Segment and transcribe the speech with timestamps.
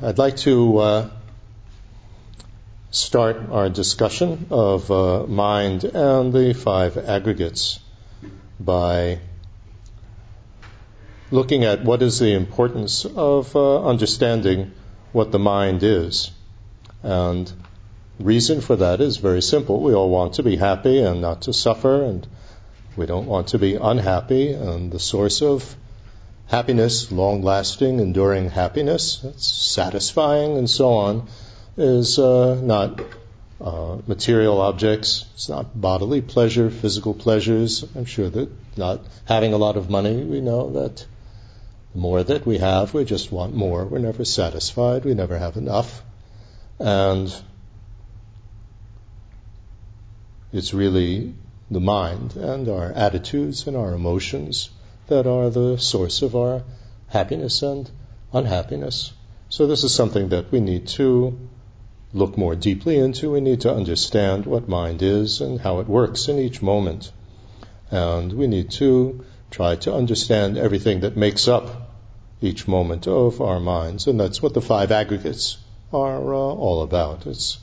[0.00, 1.10] I'd like to uh,
[2.92, 7.80] start our discussion of uh, mind and the five aggregates
[8.60, 9.18] by
[11.32, 14.70] looking at what is the importance of uh, understanding
[15.10, 16.30] what the mind is.
[17.02, 17.52] And
[18.20, 19.80] reason for that is very simple.
[19.80, 22.24] We all want to be happy and not to suffer, and
[22.96, 24.52] we don't want to be unhappy.
[24.52, 25.74] And the source of
[26.48, 31.28] happiness, long lasting, enduring happiness, satisfying, and so on,
[31.76, 33.00] is uh, not
[33.60, 35.26] uh, material objects.
[35.34, 37.84] It's not bodily pleasure, physical pleasures.
[37.94, 41.06] I'm sure that not having a lot of money, we know that
[41.92, 43.84] the more that we have, we just want more.
[43.84, 45.04] We're never satisfied.
[45.04, 46.02] We never have enough.
[46.78, 47.34] And
[50.52, 51.34] it's really
[51.70, 54.70] the mind and our attitudes and our emotions
[55.08, 56.62] that are the source of our
[57.08, 57.90] happiness and
[58.32, 59.12] unhappiness.
[59.48, 61.38] So this is something that we need to
[62.12, 63.32] look more deeply into.
[63.32, 67.12] We need to understand what mind is and how it works in each moment.
[67.90, 71.90] And we need to try to understand everything that makes up
[72.40, 74.06] each moment of our minds.
[74.06, 75.58] And that's what the five aggregates
[75.92, 77.26] are uh, all about.
[77.26, 77.58] It's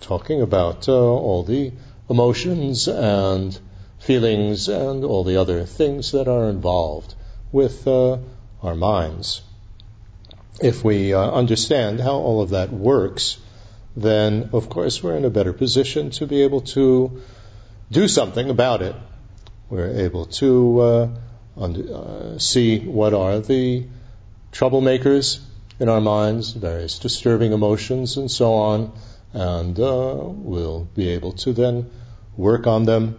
[0.00, 1.72] talking about uh, all the
[2.10, 3.58] emotions and
[4.02, 7.14] feelings, and all the other things that are involved
[7.52, 8.18] with uh,
[8.60, 9.42] our minds.
[10.60, 13.38] If we uh, understand how all of that works,
[13.96, 17.22] then of course we're in a better position to be able to
[17.92, 18.96] do something about it.
[19.70, 21.08] We're able to uh,
[21.60, 23.86] uh see what are the
[24.52, 25.40] troublemakers
[25.78, 28.92] in our minds, various disturbing emotions, and so on,
[29.32, 31.90] and uh, we'll be able to then
[32.36, 33.18] work on them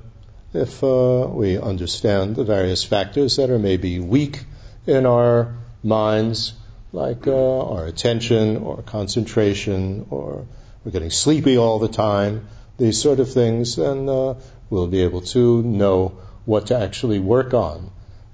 [0.54, 4.44] if uh, we understand the various factors that are maybe weak
[4.86, 6.54] in our minds,
[6.92, 10.46] like uh, our attention or concentration, or
[10.84, 14.36] we're getting sleepy all the time, these sort of things, then uh,
[14.70, 17.90] we'll be able to know what to actually work on.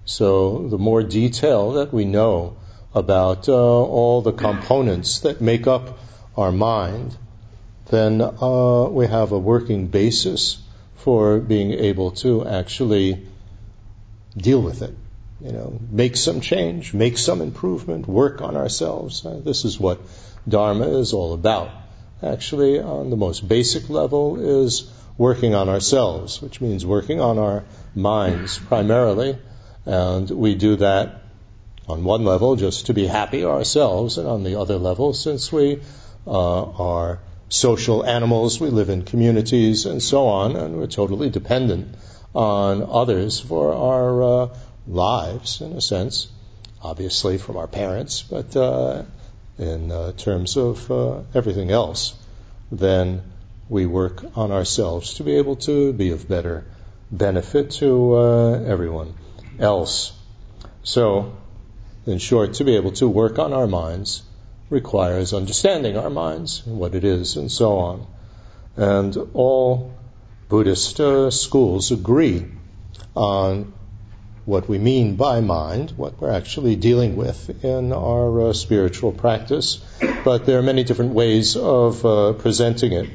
[0.05, 2.57] So the more detail that we know
[2.93, 5.99] about uh, all the components that make up
[6.35, 7.15] our mind,
[7.89, 10.57] then uh, we have a working basis
[10.99, 13.25] for being able to actually
[14.35, 14.95] deal with it.
[15.41, 19.25] You know, make some change, make some improvement, work on ourselves.
[19.25, 20.01] Uh, this is what
[20.47, 21.69] Dharma is all about.
[22.21, 27.63] Actually, on the most basic level, is working on ourselves, which means working on our
[27.95, 29.37] minds primarily.
[29.85, 31.21] And we do that
[31.87, 35.81] on one level just to be happy ourselves, and on the other level, since we
[36.27, 41.95] uh, are social animals, we live in communities and so on, and we're totally dependent
[42.33, 46.27] on others for our uh, lives, in a sense,
[46.81, 49.03] obviously from our parents, but uh,
[49.57, 52.13] in uh, terms of uh, everything else,
[52.71, 53.21] then
[53.67, 56.65] we work on ourselves to be able to be of better
[57.11, 59.13] benefit to uh, everyone
[59.59, 60.13] else.
[60.83, 61.35] So,
[62.05, 64.23] in short, to be able to work on our minds
[64.69, 68.07] requires understanding our minds, what it is, and so on.
[68.75, 69.93] And all
[70.47, 72.45] Buddhist uh, schools agree
[73.15, 73.73] on
[74.45, 79.79] what we mean by mind, what we're actually dealing with in our uh, spiritual practice.
[80.25, 83.09] But there are many different ways of uh, presenting it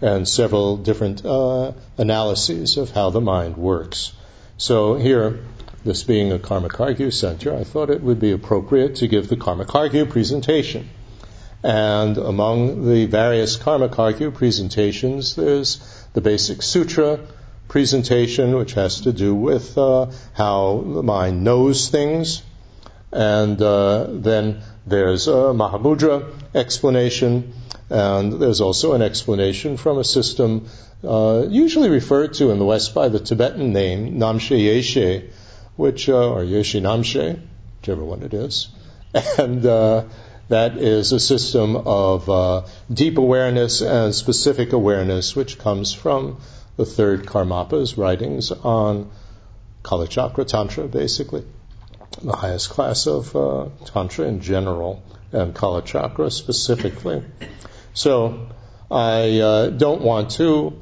[0.00, 4.12] and several different uh, analyses of how the mind works.
[4.56, 5.44] So here,
[5.84, 9.36] this being a Karma Kagyu center, I thought it would be appropriate to give the
[9.36, 10.88] Karma Kagyu presentation.
[11.62, 15.80] And among the various Karma Kagyu presentations, there's
[16.12, 17.20] the basic sutra
[17.68, 22.42] presentation, which has to do with uh, how the mind knows things.
[23.12, 27.52] And uh, then there's a Mahamudra explanation,
[27.90, 30.68] and there's also an explanation from a system
[31.04, 35.30] uh, usually referred to in the West by the Tibetan name Namshe Yeshe,
[35.76, 37.40] which uh, or Yeshe Namshe,
[37.80, 38.68] whichever one it is,
[39.38, 40.04] and uh,
[40.48, 46.40] that is a system of uh, deep awareness and specific awareness, which comes from
[46.76, 49.10] the third Karmapa's writings on
[49.82, 51.44] Kalachakra Tantra, basically,
[52.22, 55.02] the highest class of uh, Tantra in general,
[55.32, 57.22] and Kalachakra specifically.
[57.94, 58.48] So
[58.90, 60.78] I uh, don't want to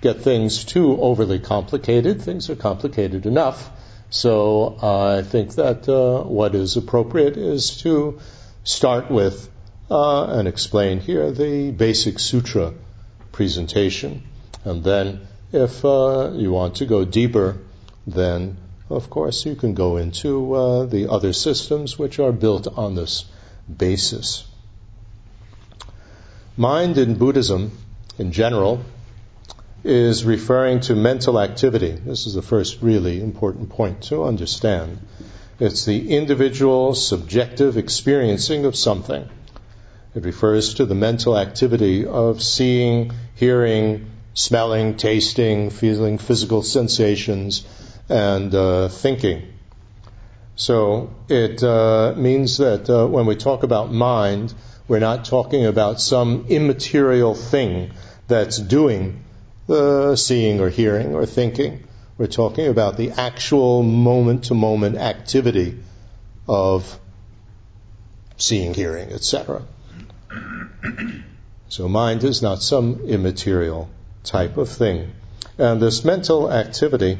[0.00, 2.22] get things too overly complicated.
[2.22, 3.70] Things are complicated enough.
[4.14, 8.20] So uh, I think that uh, what is appropriate is to
[8.62, 9.50] start with
[9.90, 12.74] uh, and explain here the basic sutra
[13.32, 14.22] presentation.
[14.64, 17.58] And then, if uh, you want to go deeper,
[18.06, 18.56] then
[18.88, 23.24] of course you can go into uh, the other systems which are built on this
[23.84, 24.46] basis.
[26.56, 27.72] Mind in Buddhism,
[28.16, 28.84] in general,
[29.84, 31.92] is referring to mental activity.
[31.92, 34.98] This is the first really important point to understand.
[35.60, 39.28] It's the individual subjective experiencing of something.
[40.14, 47.64] It refers to the mental activity of seeing, hearing, smelling, tasting, feeling physical sensations,
[48.08, 49.42] and uh, thinking.
[50.56, 54.54] So it uh, means that uh, when we talk about mind,
[54.88, 57.92] we're not talking about some immaterial thing
[58.28, 59.23] that's doing
[59.66, 61.84] the seeing or hearing or thinking.
[62.16, 65.78] We're talking about the actual moment to moment activity
[66.48, 66.98] of
[68.36, 69.62] seeing, hearing, etc.
[71.68, 73.88] So mind is not some immaterial
[74.22, 75.12] type of thing.
[75.58, 77.18] And this mental activity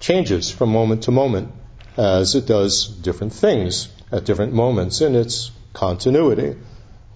[0.00, 1.52] changes from moment to moment
[1.96, 6.56] as it does different things at different moments in its continuity.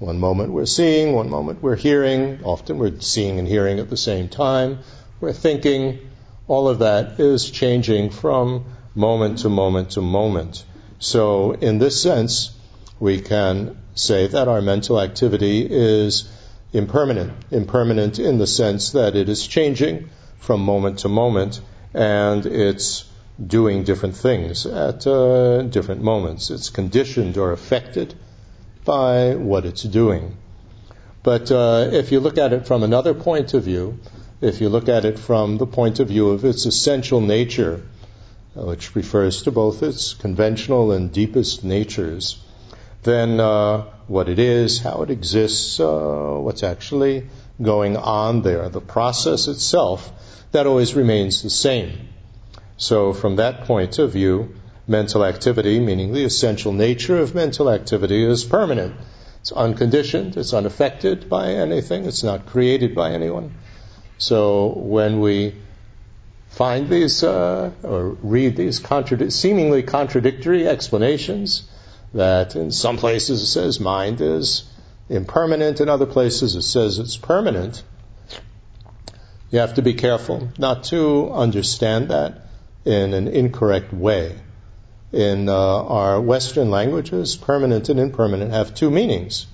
[0.03, 3.97] One moment we're seeing, one moment we're hearing, often we're seeing and hearing at the
[3.97, 4.81] same time,
[5.21, 6.01] we're thinking.
[6.49, 8.65] All of that is changing from
[8.97, 10.65] moment to moment to moment.
[10.99, 12.51] So, in this sense,
[12.99, 16.29] we can say that our mental activity is
[16.73, 17.33] impermanent.
[17.53, 20.11] Impermanent in the sense that it is changing
[20.41, 21.61] from moment to moment
[21.95, 23.09] and it's
[23.39, 26.51] doing different things at uh, different moments.
[26.51, 28.17] It's conditioned or affected
[28.85, 30.37] by what it's doing.
[31.23, 34.01] But uh, if you look at it from another point of view,
[34.41, 37.83] if you look at it from the point of view of its essential nature,
[38.57, 42.43] uh, which refers to both its conventional and deepest natures,
[43.05, 47.29] then uh, what it is, how it exists, uh, what's actually
[47.61, 50.11] going on there, the process itself,
[50.51, 52.09] that always remains the same.
[52.77, 54.55] So, from that point of view,
[54.87, 58.95] mental activity, meaning the essential nature of mental activity, is permanent.
[59.41, 63.55] It's unconditioned, it's unaffected by anything, it's not created by anyone.
[64.19, 65.57] So, when we
[66.49, 71.69] find these uh, or read these contradi- seemingly contradictory explanations,
[72.15, 74.65] that in some places it says mind is
[75.09, 77.83] impermanent, in other places it says it's permanent,
[79.51, 82.47] you have to be careful not to understand that
[82.85, 84.39] in an incorrect way.
[85.13, 89.47] In uh, our Western languages, permanent and impermanent have two meanings.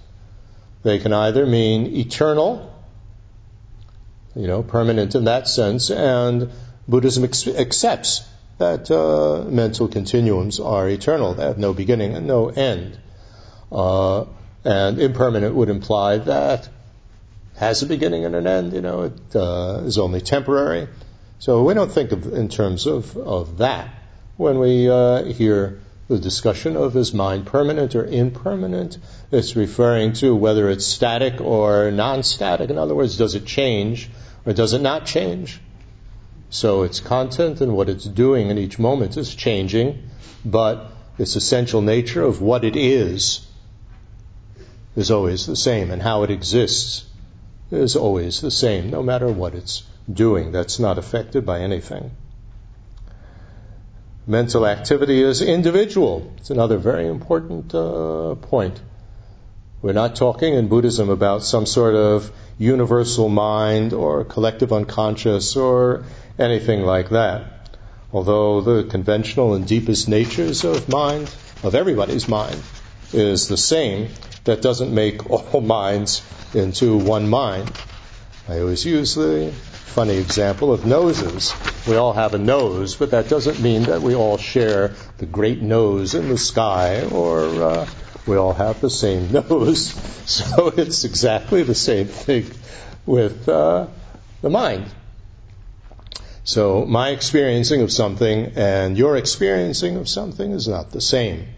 [0.85, 2.73] They can either mean eternal,
[4.37, 6.51] you know, permanent in that sense, and
[6.87, 8.25] Buddhism ex- accepts
[8.59, 11.35] that uh, mental continuums are eternal.
[11.35, 12.99] They have no beginning and no end.
[13.71, 14.27] Uh,
[14.65, 16.69] and impermanent would imply that
[17.57, 20.89] has a beginning and an end, you know, it uh, is only temporary.
[21.41, 23.98] So we don't think of in terms of, of that
[24.38, 28.96] when we uh, hear the discussion of is mind permanent or impermanent.
[29.32, 32.70] It's referring to whether it's static or non-static.
[32.70, 34.08] In other words, does it change
[34.46, 35.61] or does it not change?
[36.50, 40.08] So its content and what it's doing in each moment is changing,
[40.44, 40.87] but
[41.19, 43.44] its essential nature of what it is
[44.94, 47.05] is always the same, and how it exists
[47.70, 50.52] is always the same, no matter what it's doing.
[50.52, 52.12] That's not affected by anything.
[54.29, 56.31] Mental activity is individual.
[56.37, 58.79] It's another very important uh, point.
[59.81, 66.05] We're not talking in Buddhism about some sort of universal mind or collective unconscious or
[66.38, 67.81] anything like that.
[68.12, 72.62] Although the conventional and deepest natures of mind, of everybody's mind,
[73.14, 74.11] is the same,
[74.45, 76.21] that doesn't make all minds
[76.52, 77.73] into one mind.
[78.47, 79.55] I always use the
[79.88, 81.54] funny example of noses.
[81.87, 85.62] We all have a nose, but that doesn't mean that we all share the great
[85.62, 87.88] nose in the sky or uh,
[88.26, 89.92] we all have the same nose.
[90.26, 92.50] So it's exactly the same thing
[93.07, 93.87] with uh,
[94.42, 94.87] the mind.
[96.45, 101.49] So my experiencing of something and your experiencing of something is not the same.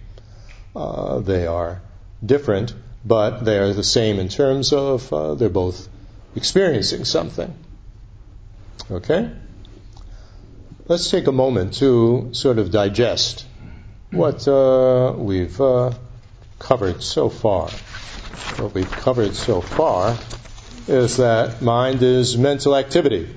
[0.74, 1.82] Uh, they are
[2.24, 5.88] different, but they are the same in terms of uh, they're both
[6.36, 7.54] experiencing something.
[8.90, 9.30] Okay?
[10.86, 13.46] Let's take a moment to sort of digest
[14.10, 15.92] what uh, we've uh,
[16.58, 17.68] covered so far.
[18.58, 20.18] What we've covered so far
[20.88, 23.28] is that mind is mental activity.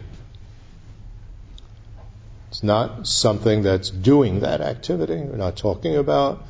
[2.50, 5.16] It's not something that's doing that activity.
[5.16, 6.44] We're not talking about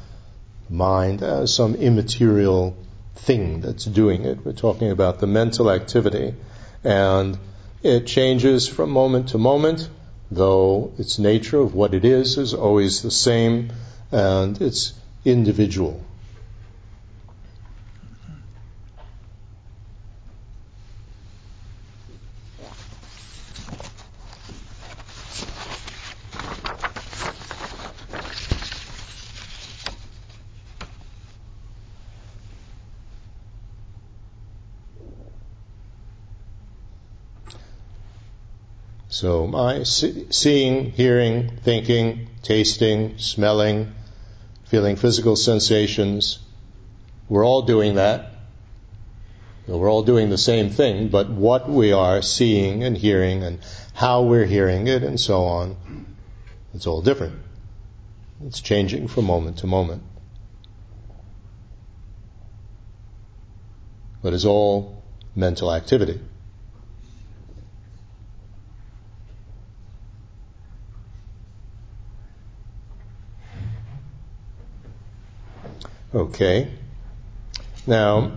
[0.69, 2.77] mind as some immaterial
[3.15, 4.45] thing that's doing it.
[4.45, 6.35] We're talking about the mental activity.
[6.83, 7.37] And
[7.83, 9.89] it changes from moment to moment,
[10.31, 13.71] though its nature of what it is is always the same
[14.11, 14.93] and it's
[15.25, 16.01] individual.
[39.23, 43.93] So uh, my see- seeing, hearing, thinking, tasting, smelling,
[44.65, 46.39] feeling physical sensations,
[47.29, 48.33] we're all doing that.
[49.65, 53.59] We're all doing the same thing, but what we are seeing and hearing and
[53.93, 55.77] how we're hearing it and so on,
[56.73, 57.39] it's all different.
[58.45, 60.03] It's changing from moment to moment.
[64.21, 65.01] But it's all
[65.33, 66.19] mental activity.
[76.13, 76.67] Okay.
[77.87, 78.33] Now,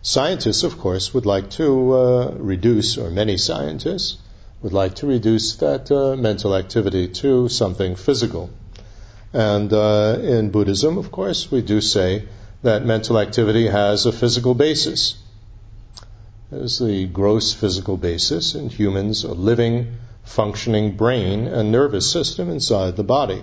[0.00, 4.18] scientists, of course, would like to uh, reduce, or many scientists
[4.62, 8.50] would like to reduce that uh, mental activity to something physical.
[9.32, 12.28] And uh, in Buddhism, of course, we do say
[12.62, 15.16] that mental activity has a physical basis.
[16.52, 22.94] There's the gross physical basis in humans, a living, functioning brain and nervous system inside
[22.94, 23.42] the body.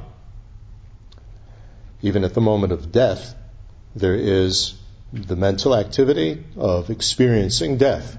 [2.01, 3.35] Even at the moment of death,
[3.95, 4.75] there is
[5.11, 8.17] the mental activity of experiencing death.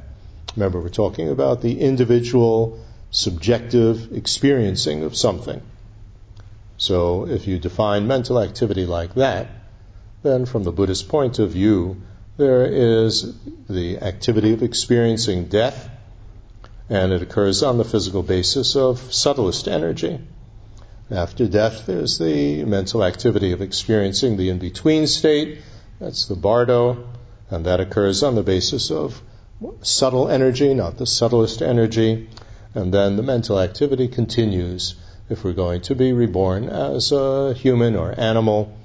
[0.57, 5.63] Remember, we're talking about the individual subjective experiencing of something.
[6.77, 9.49] So if you define mental activity like that,
[10.23, 12.03] then from the Buddhist point of view,
[12.37, 13.35] there is
[13.69, 15.89] the activity of experiencing death,
[16.89, 20.21] and it occurs on the physical basis of subtlest energy.
[21.11, 25.59] After death, there's the mental activity of experiencing the in between state,
[25.99, 27.09] that's the bardo,
[27.51, 29.21] and that occurs on the basis of
[29.83, 32.29] subtle energy, not the subtlest energy.
[32.75, 34.95] And then the mental activity continues
[35.29, 38.77] if we're going to be reborn as a human or animal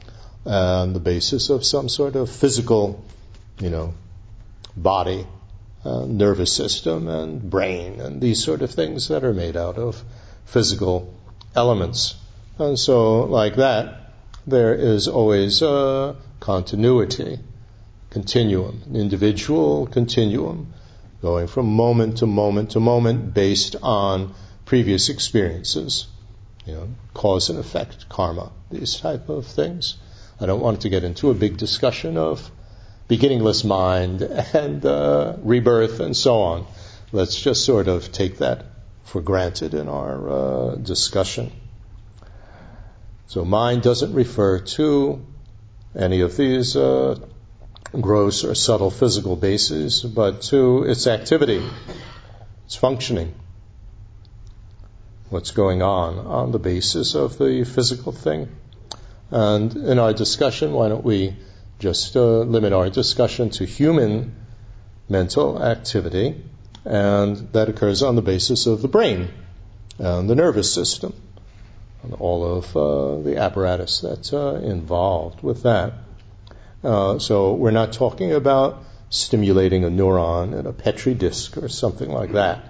[0.45, 3.03] on the basis of some sort of physical,
[3.59, 3.93] you know,
[4.75, 5.27] body,
[5.83, 10.03] uh, nervous system, and brain, and these sort of things that are made out of
[10.45, 11.13] physical
[11.55, 12.15] elements.
[12.57, 14.11] And so, like that,
[14.47, 17.39] there is always a continuity,
[18.09, 20.73] continuum, an individual continuum
[21.21, 24.33] going from moment to moment to moment based on
[24.65, 26.07] previous experiences,
[26.65, 29.97] you know, cause and effect, karma, these type of things.
[30.39, 32.51] I don't want to get into a big discussion of
[33.07, 34.21] beginningless mind
[34.53, 36.67] and uh, rebirth and so on.
[37.11, 38.65] Let's just sort of take that
[39.05, 41.51] for granted in our uh, discussion.
[43.27, 45.25] So mind doesn't refer to
[45.95, 47.17] any of these uh,
[48.01, 51.63] gross or subtle physical bases, but to its activity,
[52.65, 53.33] its functioning,
[55.29, 58.49] what's going on on the basis of the physical thing.
[59.31, 61.35] And in our discussion, why don't we
[61.79, 64.35] just uh, limit our discussion to human
[65.09, 66.43] mental activity,
[66.85, 69.29] and that occurs on the basis of the brain
[69.97, 71.13] and the nervous system,
[72.03, 75.93] and all of uh, the apparatus that's uh, involved with that.
[76.83, 82.09] Uh, so we're not talking about stimulating a neuron in a petri dish or something
[82.09, 82.63] like that,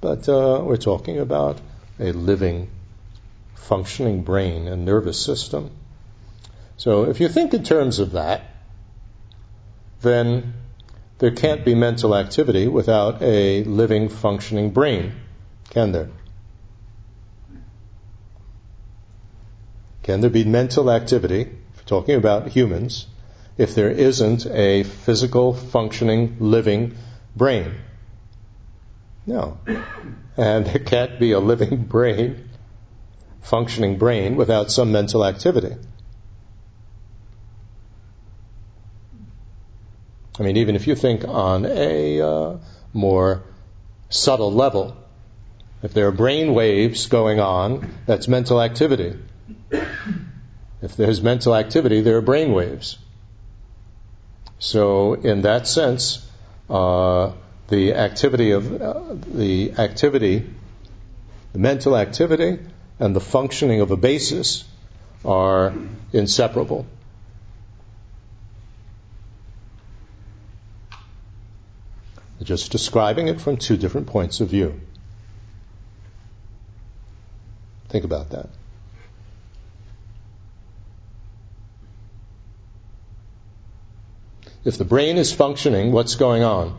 [0.00, 1.58] but uh, we're talking about
[1.98, 2.68] a living,
[3.54, 5.70] functioning brain and nervous system.
[6.76, 8.42] So if you think in terms of that,
[10.02, 10.54] then
[11.18, 15.12] there can't be mental activity without a living, functioning brain,
[15.70, 16.10] can there?
[20.02, 21.50] Can there be mental activity,
[21.86, 23.06] talking about humans,
[23.58, 26.94] if there isn't a physical, functioning, living
[27.34, 27.74] brain.
[29.26, 29.58] No.
[30.36, 32.48] And there can't be a living brain,
[33.42, 35.76] functioning brain, without some mental activity.
[40.38, 42.56] I mean, even if you think on a uh,
[42.92, 43.42] more
[44.10, 44.96] subtle level,
[45.82, 49.18] if there are brain waves going on, that's mental activity.
[50.82, 52.98] If there's mental activity, there are brain waves.
[54.58, 56.26] So, in that sense,
[56.68, 57.32] uh,
[57.68, 59.02] the activity of uh,
[59.34, 60.46] the activity,
[61.52, 62.58] the mental activity,
[62.98, 64.64] and the functioning of a basis
[65.24, 65.74] are
[66.12, 66.86] inseparable.
[72.46, 74.80] Just describing it from two different points of view.
[77.88, 78.48] Think about that.
[84.64, 86.78] If the brain is functioning, what's going on?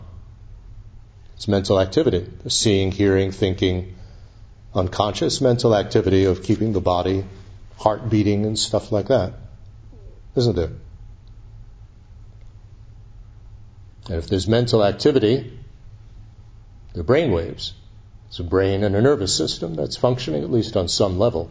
[1.36, 2.26] It's mental activity.
[2.48, 3.96] Seeing, hearing, thinking,
[4.74, 7.26] unconscious mental activity of keeping the body,
[7.78, 9.34] heart beating and stuff like that.
[10.38, 10.72] Isn't there?
[14.08, 15.60] And if there's mental activity,
[16.96, 17.74] are brain waves.
[18.30, 21.50] It's a brain and a nervous system that's functioning at least on some level.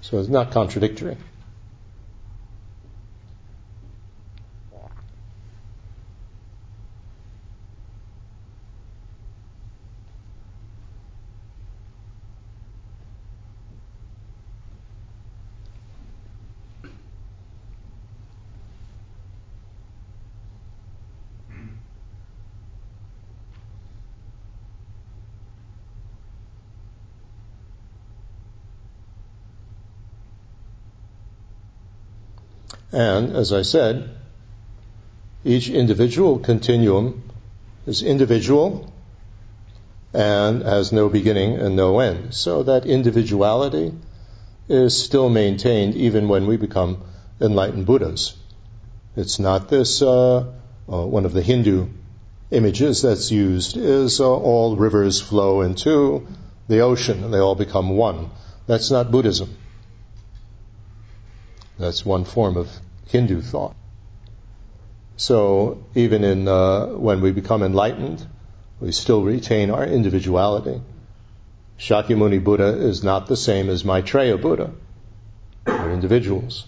[0.00, 1.16] So it's not contradictory.
[32.94, 34.08] And as I said,
[35.44, 37.24] each individual continuum
[37.88, 38.92] is individual
[40.12, 42.34] and has no beginning and no end.
[42.34, 43.92] So that individuality
[44.68, 47.02] is still maintained even when we become
[47.40, 48.36] enlightened Buddhas.
[49.16, 50.52] It's not this, uh,
[50.88, 51.88] uh, one of the Hindu
[52.52, 56.28] images that's used is uh, all rivers flow into
[56.68, 58.30] the ocean and they all become one.
[58.68, 59.56] That's not Buddhism.
[61.78, 62.70] That's one form of
[63.08, 63.74] Hindu thought.
[65.16, 68.26] So even in uh, when we become enlightened,
[68.80, 70.80] we still retain our individuality.
[71.78, 74.72] Shakyamuni Buddha is not the same as Maitreya Buddha.
[75.66, 76.66] We're individuals.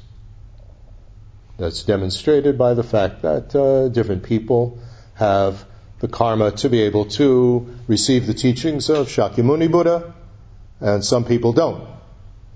[1.59, 4.79] That's demonstrated by the fact that uh, different people
[5.15, 5.65] have
[6.01, 10.15] the karma to be able to receive the teachings of Shakyamuni Buddha,
[10.81, 11.89] and some people don't.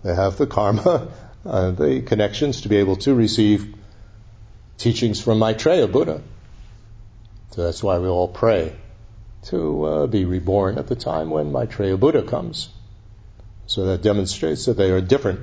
[0.02, 1.08] They have the karma
[1.44, 3.74] uh, the connections to be able to receive
[4.78, 6.22] teachings from Maitreya Buddha.
[7.52, 8.76] So that's why we all pray
[9.44, 12.68] to uh, be reborn at the time when Maitreya Buddha comes.
[13.66, 15.40] So that demonstrates that they are different.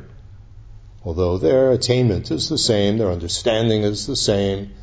[1.03, 4.73] Although their attainment is the same, their understanding is the same,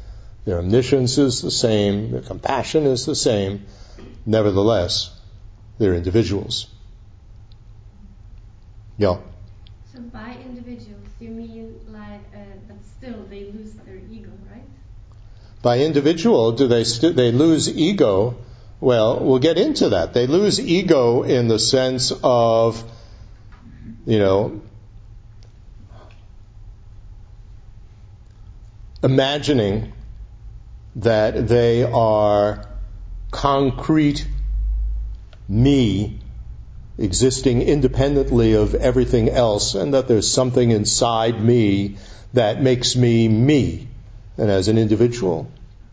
[0.45, 3.67] their omniscience is the same, their compassion is the same,
[4.25, 5.11] nevertheless,
[5.79, 6.67] they're individuals.
[8.97, 9.19] Yeah.
[9.93, 14.69] So by individuals, you mean like, uh, but still they lose their ego, right?
[15.65, 18.37] By individual, do they st- they lose ego?
[18.81, 20.13] Well, we'll get into that.
[20.13, 22.85] They lose ego in the sense of,
[24.05, 24.61] you know,
[29.03, 29.95] imagining
[30.97, 32.69] that they are
[33.31, 34.27] concrete
[35.49, 36.19] me
[36.99, 41.97] existing independently of everything else, and that there's something inside me
[42.35, 43.89] that makes me me,
[44.37, 45.51] and as an individual.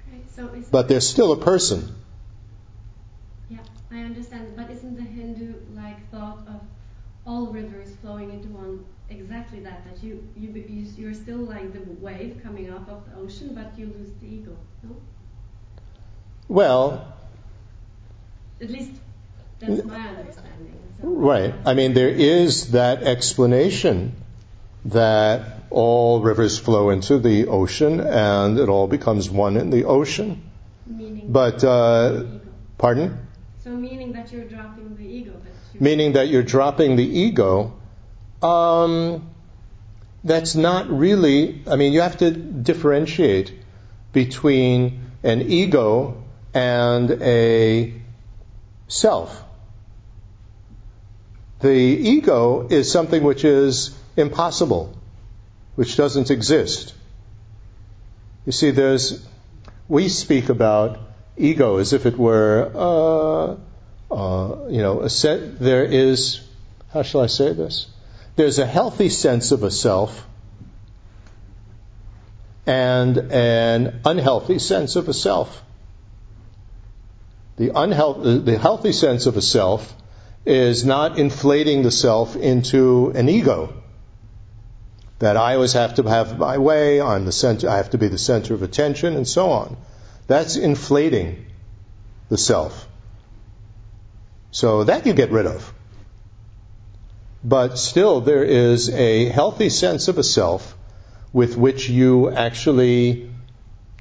[0.08, 1.96] Okay, so but there's still a person.
[3.50, 3.60] Yeah,
[3.92, 4.54] I understand.
[4.56, 6.62] But isn't the Hindu like thought of
[7.26, 9.86] all rivers flowing into one exactly that?
[9.86, 10.50] That you you
[10.98, 14.58] you're still like the wave coming off of the ocean, but you lose the ego.
[14.84, 14.96] No.
[16.48, 17.14] Well.
[18.62, 18.92] At least
[19.60, 20.78] that's my understanding.
[21.02, 21.08] So.
[21.08, 21.54] Right.
[21.66, 24.16] I mean, there is that explanation
[24.86, 30.42] that all rivers flow into the ocean and it all becomes one in the ocean.
[30.86, 32.24] Meaning but, uh,
[32.78, 33.28] pardon?
[33.64, 35.34] So, meaning that you're dropping the ego.
[35.80, 37.74] Meaning that you're dropping the ego.
[38.42, 39.30] Um,
[40.24, 43.54] that's not really, I mean, you have to differentiate
[44.14, 47.94] between an ego and a
[48.88, 49.44] self.
[51.60, 54.98] The ego is something which is impossible,
[55.76, 56.94] which doesn't exist.
[58.46, 59.26] You see, there's,
[59.88, 61.00] we speak about
[61.38, 66.42] ego as if it were, uh, uh, you know, a set, there is,
[66.92, 67.88] how shall I say this?
[68.36, 70.26] There's a healthy sense of a self
[72.66, 75.62] and an unhealthy sense of a self.
[77.58, 79.94] The, unhealthy, the healthy sense of a self
[80.46, 83.81] is not inflating the self into an ego.
[85.22, 88.08] That I always have to have my way, I'm the center, I have to be
[88.08, 89.78] the center of attention, and so on.
[90.26, 91.46] That's inflating
[92.30, 92.88] the self.
[94.50, 95.72] So that you get rid of.
[97.44, 100.76] But still, there is a healthy sense of a self
[101.32, 103.30] with which you actually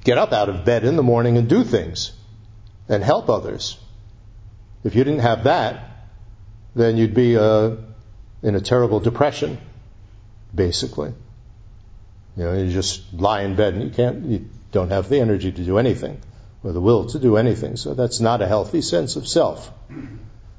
[0.02, 2.12] get up out of bed in the morning and do things
[2.88, 3.78] and help others.
[4.84, 6.06] If you didn't have that,
[6.74, 7.72] then you'd be uh,
[8.42, 9.58] in a terrible depression,
[10.54, 11.12] basically.
[12.36, 15.52] You know, you just lie in bed and you can't, you don't have the energy
[15.52, 16.20] to do anything
[16.62, 17.76] or the will to do anything.
[17.76, 19.70] So that's not a healthy sense of self.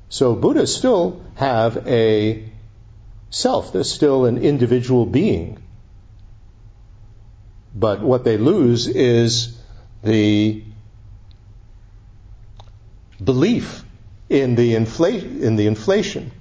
[0.09, 2.49] So Buddhists still have a
[3.29, 3.71] self.
[3.71, 5.61] They're still an individual being.
[7.73, 9.57] But what they lose is
[10.03, 10.63] the
[13.23, 13.83] belief
[14.29, 16.31] in the, infl- in the inflation.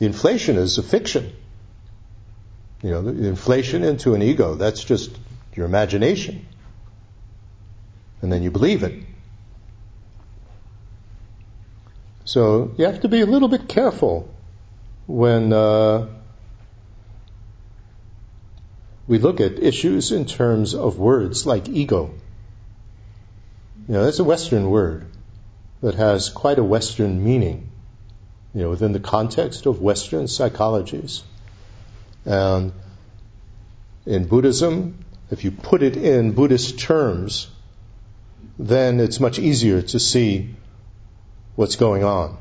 [0.00, 1.30] The inflation is a fiction.
[2.82, 5.10] You know, the inflation into an ego, that's just
[5.54, 6.46] your imagination.
[8.22, 8.94] And then you believe it.
[12.24, 14.32] So you have to be a little bit careful
[15.06, 16.06] when uh,
[19.06, 22.14] we look at issues in terms of words like ego.
[23.86, 25.10] You know, that's a Western word
[25.82, 27.68] that has quite a Western meaning,
[28.54, 31.22] you know, within the context of Western psychologies.
[32.24, 32.72] And
[34.06, 37.48] in Buddhism, if you put it in Buddhist terms,
[38.58, 40.54] then it's much easier to see
[41.54, 42.38] what's going on.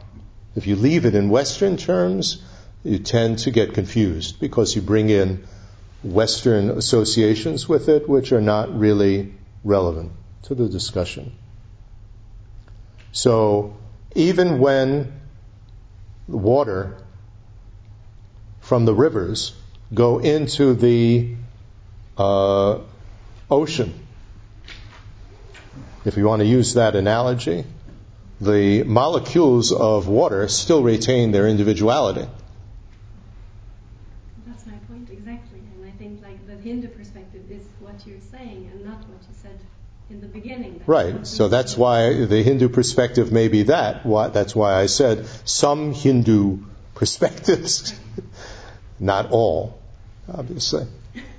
[0.55, 2.41] If you leave it in Western terms,
[2.83, 5.45] you tend to get confused because you bring in
[6.03, 10.11] Western associations with it which are not really relevant
[10.43, 11.33] to the discussion.
[13.11, 13.77] So
[14.15, 15.18] even when
[16.29, 16.97] water
[18.61, 19.55] from the rivers
[19.93, 21.35] go into the
[22.17, 22.79] uh,
[23.49, 23.93] ocean,
[26.05, 27.65] if you want to use that analogy,
[28.39, 32.27] the molecules of water still retain their individuality.
[34.47, 35.59] That's my point, exactly.
[35.75, 39.35] And I think like the Hindu perspective is what you're saying and not what you
[39.41, 39.59] said
[40.09, 40.81] in the beginning.
[40.85, 41.25] Right.
[41.25, 44.03] So that's why the Hindu perspective may be that.
[44.33, 46.59] That's why I said some Hindu
[46.95, 47.97] perspectives,
[48.99, 49.79] not all,
[50.27, 50.87] obviously.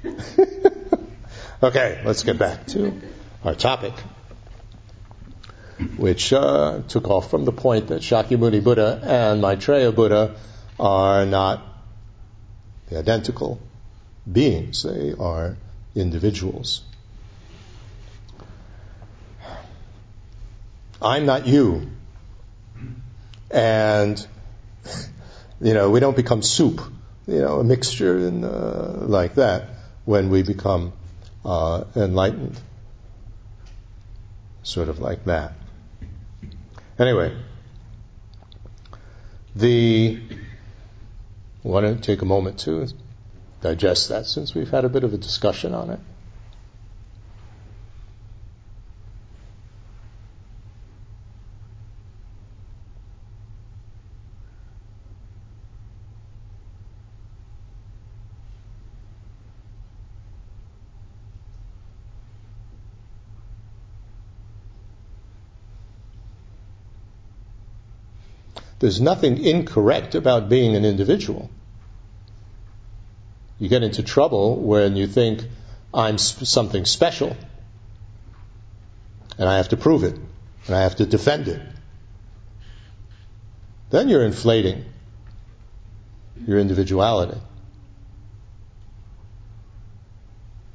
[1.63, 3.01] okay, let's get back to
[3.45, 3.95] our topic
[5.97, 10.37] which uh, took off from the point that Shakyamuni Buddha and Maitreya Buddha
[10.79, 11.63] are not
[12.89, 13.59] the identical
[14.31, 15.57] beings, they are
[15.95, 16.83] individuals.
[21.03, 21.91] I'm not you.
[23.51, 24.25] And,
[25.61, 26.81] you know, we don't become soup,
[27.27, 29.71] you know, a mixture and, uh, like that
[30.05, 30.93] when we become
[31.45, 32.61] uh, enlightened.
[34.63, 35.55] Sort of like that.
[36.99, 37.35] Anyway,
[39.57, 40.21] the
[41.63, 42.89] want to take a moment to
[43.61, 46.01] digest that since we've had a bit of a discussion on it.
[68.81, 71.51] There's nothing incorrect about being an individual.
[73.59, 75.45] You get into trouble when you think,
[75.93, 77.37] I'm something special,
[79.39, 80.19] and I have to prove it,
[80.67, 81.61] and I have to defend it.
[83.91, 84.87] Then you're inflating
[86.47, 87.39] your individuality.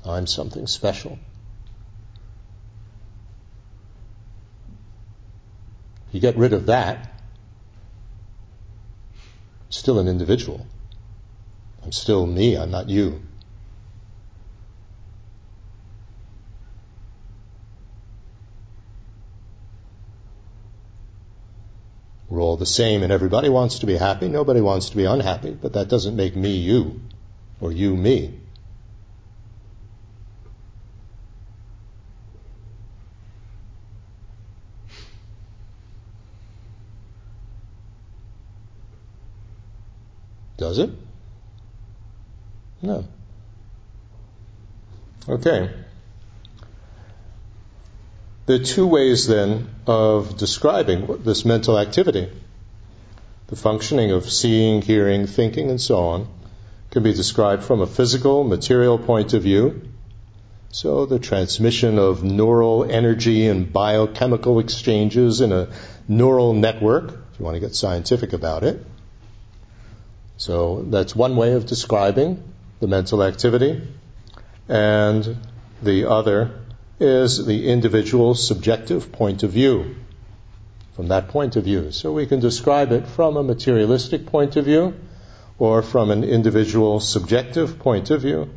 [0.05, 1.17] I'm something special.
[6.11, 7.14] You get rid of that,
[9.75, 10.65] still an individual.
[11.83, 13.21] I'm still me, I'm not you.
[22.27, 24.27] We're all the same, and everybody wants to be happy.
[24.27, 27.01] Nobody wants to be unhappy, but that doesn't make me you
[27.61, 28.39] or you me.
[40.65, 40.89] Does it?
[42.81, 43.05] No.
[45.29, 45.69] Okay.
[48.47, 52.31] There are two ways then of describing this mental activity.
[53.45, 56.27] The functioning of seeing, hearing, thinking, and so on
[56.89, 59.83] can be described from a physical, material point of view.
[60.71, 65.67] So the transmission of neural energy and biochemical exchanges in a
[66.07, 68.83] neural network, if you want to get scientific about it.
[70.37, 72.43] So that's one way of describing
[72.79, 73.81] the mental activity.
[74.67, 75.37] And
[75.81, 76.59] the other
[76.99, 79.95] is the individual's subjective point of view.
[80.95, 81.91] From that point of view.
[81.91, 84.93] So we can describe it from a materialistic point of view
[85.59, 88.49] or from an individual subjective point of view.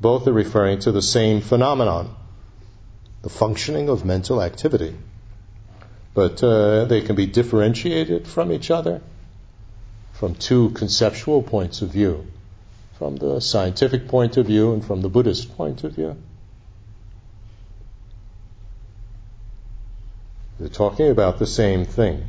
[0.00, 2.14] Both are referring to the same phenomenon,
[3.22, 4.96] the functioning of mental activity.
[6.14, 9.00] But uh, they can be differentiated from each other
[10.22, 12.24] from two conceptual points of view
[12.96, 16.16] from the scientific point of view and from the Buddhist point of view.
[20.60, 22.24] They're talking about the same thing.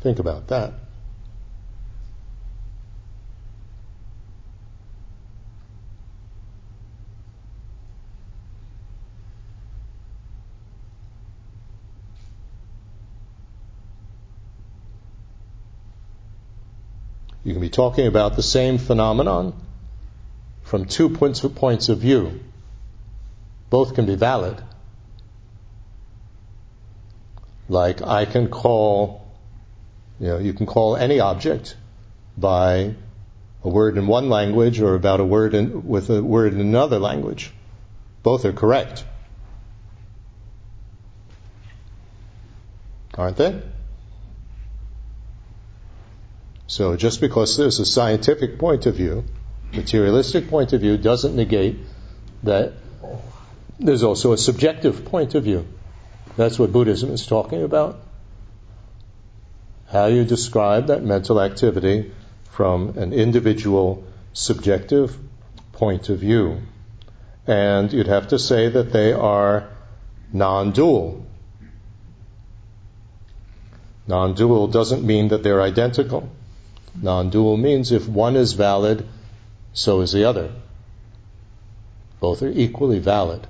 [0.00, 0.72] Think about that.
[17.70, 19.54] Talking about the same phenomenon
[20.62, 22.40] from two points of, points of view.
[23.70, 24.62] Both can be valid.
[27.68, 29.26] Like I can call,
[30.18, 31.76] you know, you can call any object
[32.36, 32.94] by
[33.62, 36.98] a word in one language or about a word in, with a word in another
[36.98, 37.52] language.
[38.22, 39.04] Both are correct.
[43.14, 43.62] Aren't they?
[46.70, 49.24] So just because there's a scientific point of view,
[49.72, 51.80] materialistic point of view, doesn't negate
[52.44, 52.74] that
[53.80, 55.66] there's also a subjective point of view.
[56.36, 57.98] That's what Buddhism is talking about.
[59.88, 62.12] How you describe that mental activity
[62.52, 65.18] from an individual subjective
[65.72, 66.60] point of view.
[67.48, 69.68] And you'd have to say that they are
[70.32, 71.26] non dual.
[74.06, 76.30] Non dual doesn't mean that they're identical.
[77.02, 79.06] Non dual means if one is valid,
[79.72, 80.52] so is the other.
[82.20, 83.46] Both are equally valid.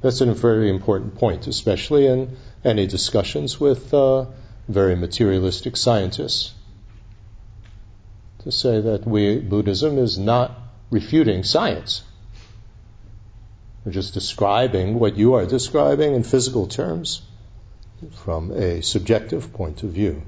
[0.00, 4.26] That's a very important point, especially in any discussions with uh,
[4.68, 6.54] very materialistic scientists.
[8.44, 10.58] To say that we, Buddhism is not
[10.90, 12.02] refuting science.
[13.84, 17.22] We're just describing what you are describing in physical terms
[18.24, 20.22] from a subjective point of view.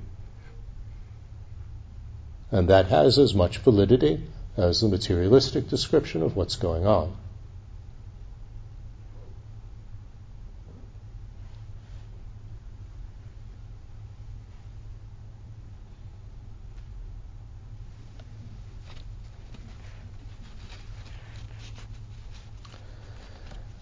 [2.52, 4.22] And that has as much validity
[4.58, 7.16] as the materialistic description of what's going on.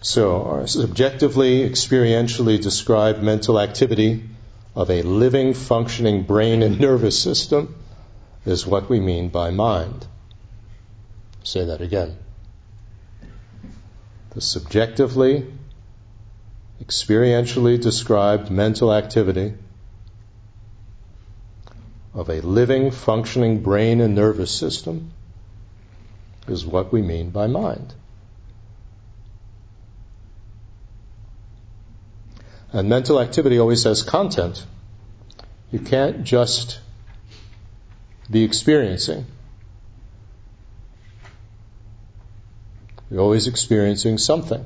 [0.03, 4.23] So, our subjectively, experientially described mental activity
[4.75, 7.75] of a living, functioning brain and nervous system
[8.45, 10.05] is what we mean by mind.
[11.43, 12.17] Say that again.
[14.31, 15.45] The subjectively,
[16.83, 19.53] experientially described mental activity
[22.13, 25.11] of a living, functioning brain and nervous system
[26.47, 27.93] is what we mean by mind.
[32.73, 34.65] And mental activity always has content.
[35.71, 36.79] You can't just
[38.31, 39.25] be experiencing.
[43.09, 44.65] You're always experiencing something.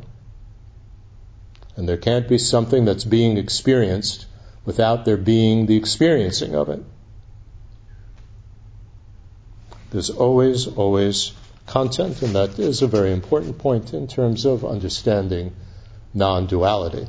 [1.76, 4.28] And there can't be something that's being experienced
[4.66, 6.84] without there being the experiencing of it.
[9.92, 11.34] There's always, always
[11.68, 15.56] content, and that is a very important point in terms of understanding
[16.14, 17.08] non duality.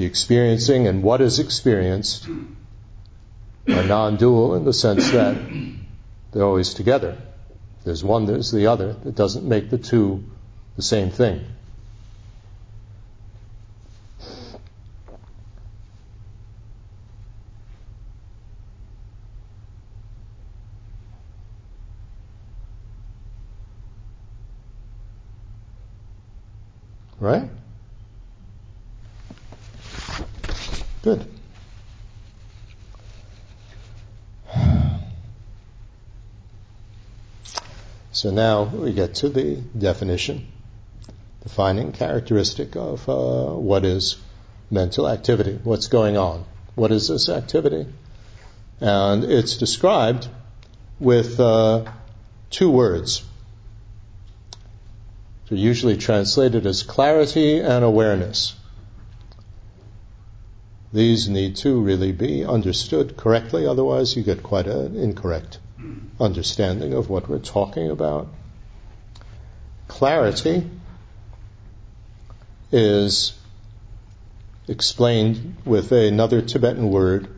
[0.00, 2.26] The experiencing and what is experienced
[3.68, 5.36] are non dual in the sense that
[6.32, 7.18] they're always together.
[7.84, 8.96] There's one, there's the other.
[9.04, 10.24] It doesn't make the two
[10.76, 11.44] the same thing.
[27.18, 27.50] Right?
[31.02, 31.26] Good.
[38.12, 40.48] So now we get to the definition,
[41.42, 44.18] defining characteristic of uh, what is
[44.70, 47.86] mental activity, what's going on, what is this activity,
[48.80, 50.28] and it's described
[50.98, 51.90] with uh,
[52.50, 53.24] two words.
[55.48, 58.54] They're usually translated as clarity and awareness.
[60.92, 65.58] These need to really be understood correctly, otherwise, you get quite an incorrect
[66.18, 68.28] understanding of what we're talking about.
[69.86, 70.68] Clarity
[72.72, 73.32] is
[74.66, 77.28] explained with another Tibetan word,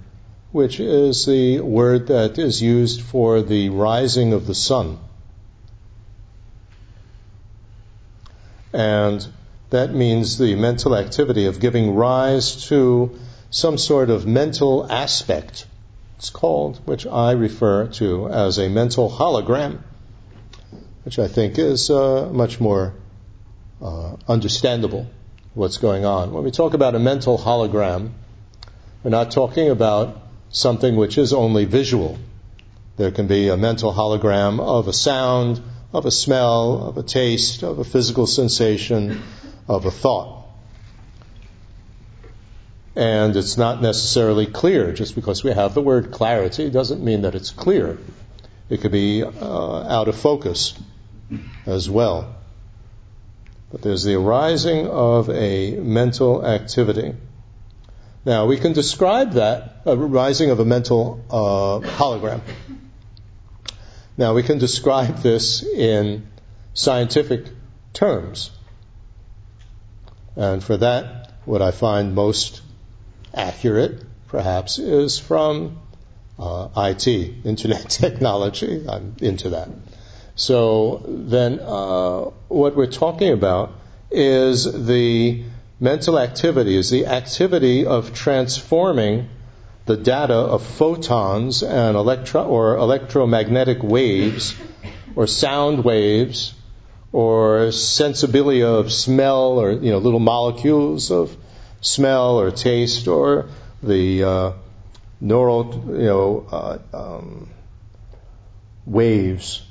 [0.51, 4.99] which is the word that is used for the rising of the sun.
[8.73, 9.27] And
[9.71, 13.19] that means the mental activity of giving rise to
[13.53, 15.67] some sort of mental aspect
[16.17, 19.81] it's called, which I refer to as a mental hologram,
[21.05, 22.95] which I think is uh, much more
[23.83, 25.09] uh, understandable
[25.55, 26.33] what's going on.
[26.33, 28.13] When we talk about a mental hologram,
[29.03, 30.17] we're not talking about
[30.51, 32.19] something which is only visual.
[32.97, 35.61] There can be a mental hologram of a sound,
[35.93, 39.23] of a smell, of a taste, of a physical sensation,
[39.69, 40.42] of a thought.
[42.95, 44.93] And it's not necessarily clear.
[44.93, 47.99] Just because we have the word clarity doesn't mean that it's clear.
[48.69, 50.75] It could be uh, out of focus
[51.67, 52.35] as well.
[53.71, 57.15] But there's the arising of a mental activity.
[58.25, 62.41] Now, we can describe that, a rising of a mental uh, hologram.
[64.17, 66.29] Now, we can describe this in
[66.75, 67.47] scientific
[67.93, 68.51] terms.
[70.37, 72.62] And for that, what I find most
[73.35, 75.79] accurate, perhaps, is from
[76.39, 78.85] uh, IT, Internet technology.
[78.89, 79.69] I'm into that.
[80.35, 83.73] So then, uh, what we're talking about
[84.11, 85.45] is the
[85.79, 89.29] mental activity, is the activity of transforming
[89.85, 94.55] the data of photons and electro or electromagnetic waves
[95.17, 96.55] or sound waves
[97.13, 101.37] or sensibilia of smell or you know little molecules of
[101.83, 103.49] smell or taste or
[103.83, 104.53] the uh,
[105.21, 107.49] neural you know uh, um,
[108.87, 109.63] waves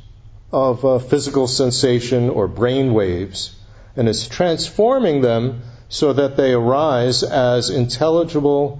[0.51, 3.55] of uh, physical sensation or brain waves
[3.95, 8.79] and is transforming them so that they arise as intelligible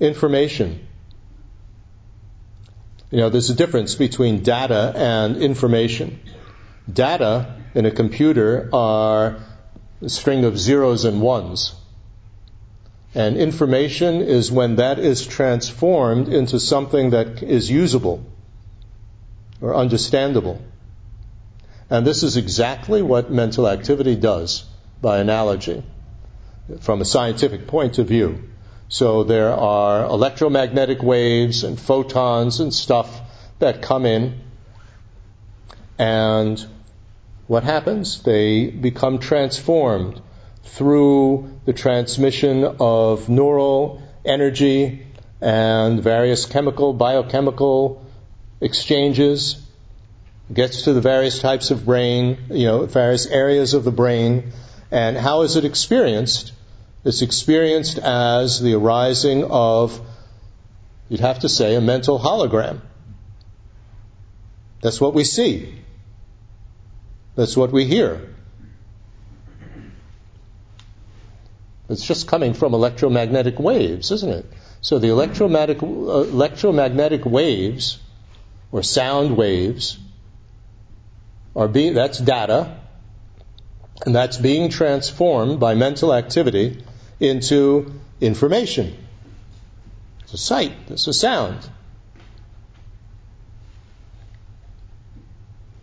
[0.00, 0.86] information.
[3.10, 6.20] You know, there's a difference between data and information.
[6.90, 9.36] Data in a computer are
[10.02, 11.74] a string of zeros and ones.
[13.16, 18.22] And information is when that is transformed into something that is usable
[19.62, 20.60] or understandable.
[21.88, 24.66] And this is exactly what mental activity does
[25.00, 25.82] by analogy
[26.80, 28.50] from a scientific point of view.
[28.90, 33.22] So there are electromagnetic waves and photons and stuff
[33.60, 34.40] that come in
[35.98, 36.62] and
[37.46, 38.22] what happens?
[38.22, 40.20] They become transformed
[40.66, 45.06] through the transmission of neural energy
[45.40, 48.04] and various chemical, biochemical
[48.60, 49.62] exchanges
[50.52, 54.52] gets to the various types of brain, you know, various areas of the brain,
[54.90, 56.52] and how is it experienced?
[57.04, 60.00] It's experienced as the arising of,
[61.08, 62.80] you'd have to say, a mental hologram.
[64.82, 65.74] That's what we see.
[67.34, 68.35] That's what we hear.
[71.88, 74.46] It's just coming from electromagnetic waves, isn't it?
[74.80, 77.98] So the electromagnetic, uh, electromagnetic waves,
[78.72, 79.98] or sound waves,
[81.54, 82.76] are being, that's data,
[84.04, 86.84] and that's being transformed by mental activity
[87.20, 88.96] into information.
[90.24, 91.58] It's a sight, it's a sound.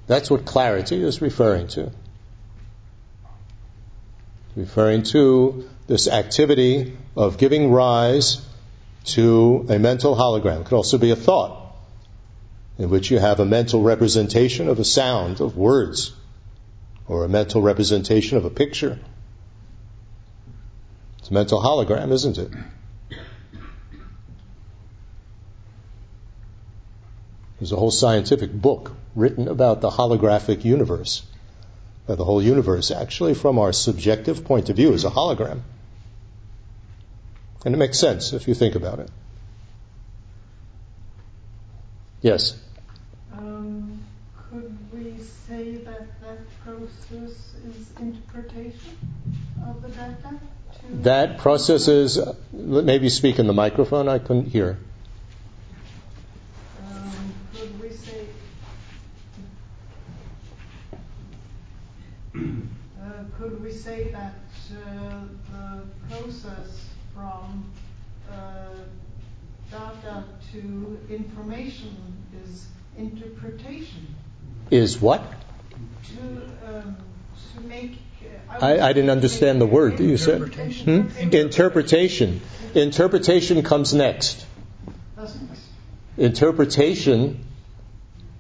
[0.06, 1.92] That's what clarity is referring to.
[4.56, 8.46] Referring to this activity of giving rise
[9.06, 10.62] to a mental hologram.
[10.62, 11.60] It could also be a thought
[12.78, 16.14] in which you have a mental representation of a sound, of words,
[17.08, 19.00] or a mental representation of a picture.
[21.20, 22.52] It's a mental hologram, isn't it?
[27.60, 31.22] There's a whole scientific book written about the holographic universe.
[32.08, 35.62] That the whole universe, actually, from our subjective point of view, is a hologram.
[37.66, 39.10] And it makes sense if you think about it.
[42.22, 42.58] Yes?
[43.34, 44.00] Um,
[44.50, 48.98] could we say that that process is interpretation
[49.68, 50.40] of the data?
[50.90, 52.20] That process is,
[52.52, 54.78] maybe speak in the microphone, I couldn't hear.
[56.86, 58.28] Um, could we say,
[62.36, 64.36] uh, could we say that
[64.72, 67.66] uh, the process from
[68.32, 68.70] uh,
[69.70, 70.24] data
[70.54, 71.94] to information
[72.46, 72.68] is
[72.98, 74.16] interpretation.
[74.72, 75.22] Is what?
[76.16, 76.22] To,
[76.66, 76.98] um,
[77.56, 77.98] to make.
[78.50, 80.42] Uh, I, I, didn't understand the word that you said.
[80.42, 81.04] Interpretation.
[81.04, 81.36] Hmm?
[81.36, 82.42] Interpretation.
[82.76, 84.46] Interpretation comes next.
[86.16, 87.46] Interpretation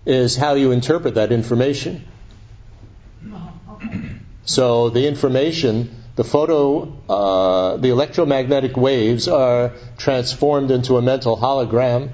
[0.05, 2.05] is how you interpret that information.
[4.45, 12.11] So the information the photo, uh, the electromagnetic waves are transformed into a mental hologram,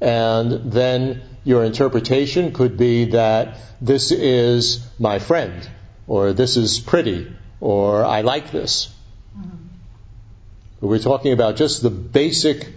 [0.00, 5.68] and then your interpretation could be that this is my friend,
[6.06, 8.92] or this is pretty, or I like this.
[9.36, 10.86] Mm-hmm.
[10.86, 12.68] We're talking about just the basic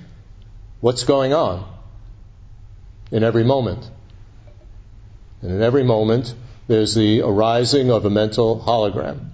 [0.80, 1.66] what's going on
[3.12, 3.90] in every moment.
[5.42, 6.34] And in every moment,
[6.68, 9.30] there's the arising of a mental hologram.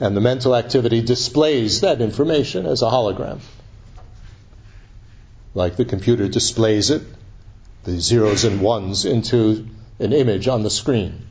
[0.00, 3.40] And the mental activity displays that information as a hologram.
[5.54, 7.02] Like the computer displays it,
[7.84, 9.66] the zeros and ones, into
[9.98, 11.26] an image on the screen.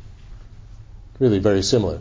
[1.19, 1.99] Really very similar.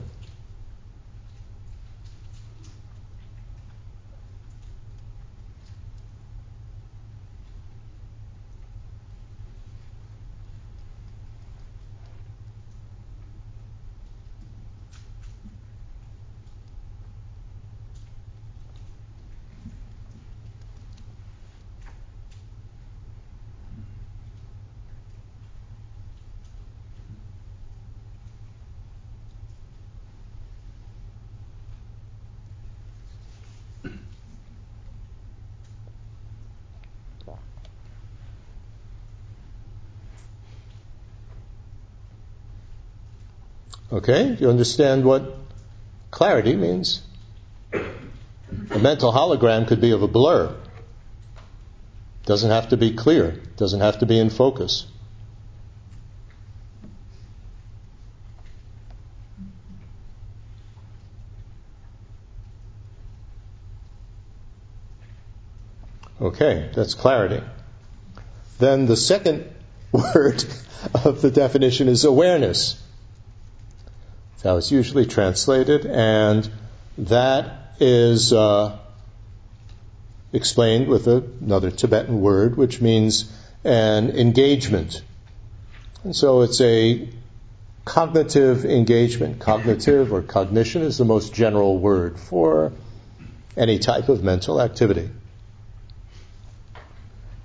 [43.96, 44.34] Okay?
[44.34, 45.34] Do you understand what
[46.10, 47.00] clarity means?
[47.72, 50.54] A mental hologram could be of a blur.
[52.26, 53.40] Doesn't have to be clear.
[53.56, 54.86] Doesn't have to be in focus.
[66.20, 67.42] Okay, that's clarity.
[68.58, 69.50] Then the second
[69.92, 70.44] word
[70.92, 72.82] of the definition is awareness
[74.42, 76.48] how it's usually translated, and
[76.98, 78.78] that is uh,
[80.32, 83.32] explained with another Tibetan word, which means
[83.64, 85.02] an engagement.
[86.04, 87.08] And so it's a
[87.84, 89.40] cognitive engagement.
[89.40, 92.72] Cognitive or cognition is the most general word for
[93.56, 95.08] any type of mental activity.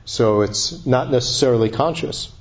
[0.05, 2.31] So it's not necessarily conscious.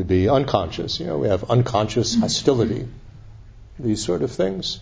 [0.00, 0.98] Could be unconscious.
[0.98, 2.88] You know, we have unconscious hostility,
[3.78, 4.80] these sort of things.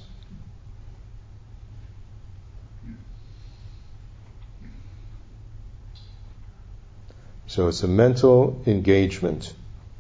[7.49, 9.53] So it's a mental engagement,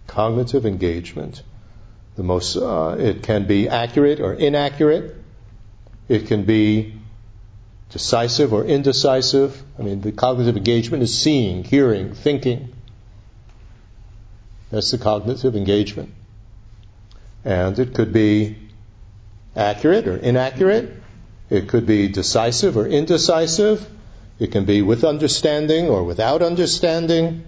[0.06, 1.42] cognitive engagement.
[2.14, 5.16] The most, uh, it can be accurate or inaccurate.
[6.08, 6.94] It can be
[7.90, 9.60] decisive or indecisive.
[9.80, 12.72] I mean, the cognitive engagement is seeing, hearing, thinking.
[14.70, 16.12] That's the cognitive engagement.
[17.44, 18.56] And it could be
[19.56, 20.92] accurate or inaccurate.
[21.50, 23.88] It could be decisive or indecisive.
[24.38, 27.44] It can be with understanding or without understanding.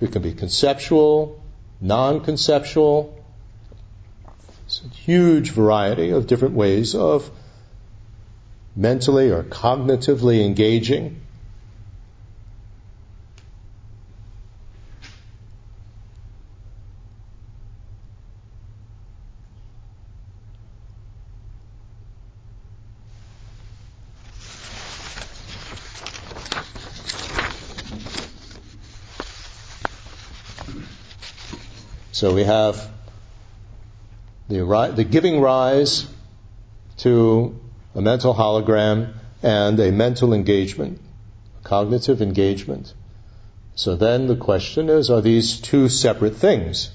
[0.00, 1.40] It can be conceptual,
[1.80, 3.14] non conceptual.
[4.66, 7.30] It's a huge variety of different ways of
[8.76, 11.20] mentally or cognitively engaging
[32.28, 32.86] So we have
[34.50, 36.06] the, the giving rise
[36.98, 37.58] to
[37.94, 41.00] a mental hologram and a mental engagement,
[41.64, 42.92] cognitive engagement.
[43.76, 46.90] So then the question is, are these two separate things?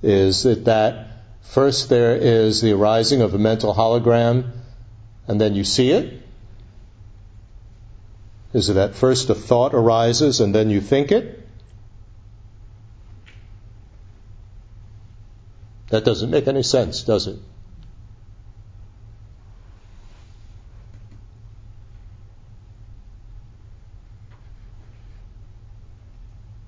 [0.00, 1.08] Is it that
[1.42, 4.50] first there is the arising of a mental hologram
[5.28, 6.22] and then you see it?
[8.54, 11.40] Is it that first a thought arises and then you think it?
[15.92, 17.36] That doesn't make any sense, does it?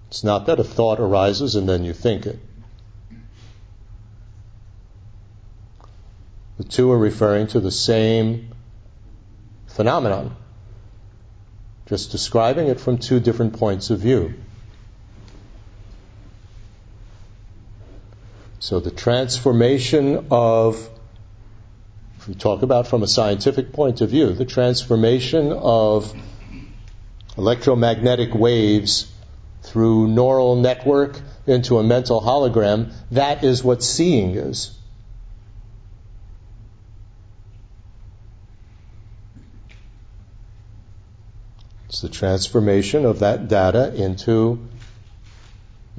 [0.08, 2.38] It's not that a thought arises and then you think it.
[6.58, 8.50] The two are referring to the same
[9.68, 10.36] phenomenon,
[11.86, 14.34] just describing it from two different points of view.
[18.64, 20.88] So the transformation of,
[22.16, 26.10] if we talk about from a scientific point of view, the transformation of
[27.36, 29.12] electromagnetic waves
[29.64, 34.74] through neural network into a mental hologram, that is what seeing is.
[41.90, 44.66] It's the transformation of that data into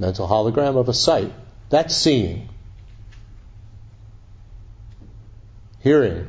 [0.00, 1.32] mental hologram of a sight.
[1.70, 2.48] That's seeing.
[5.86, 6.26] Hearing.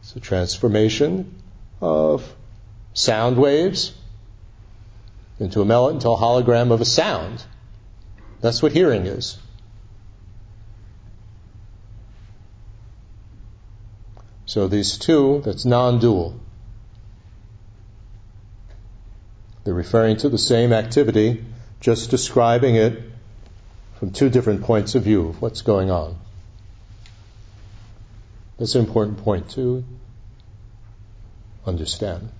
[0.00, 1.34] It's the transformation
[1.82, 2.34] of
[2.94, 3.92] sound waves
[5.38, 7.44] into a mental hologram of a sound.
[8.40, 9.36] That's what hearing is.
[14.46, 16.40] So these two, that's non dual.
[19.64, 21.44] They're referring to the same activity,
[21.80, 23.02] just describing it
[23.98, 26.16] from two different points of view of what's going on.
[28.58, 29.84] That's an important point to
[31.66, 32.30] understand.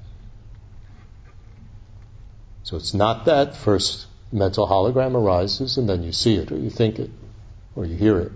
[2.65, 6.71] So it's not that first mental hologram arises and then you see it or you
[6.71, 7.11] think it
[7.75, 8.33] or you hear it.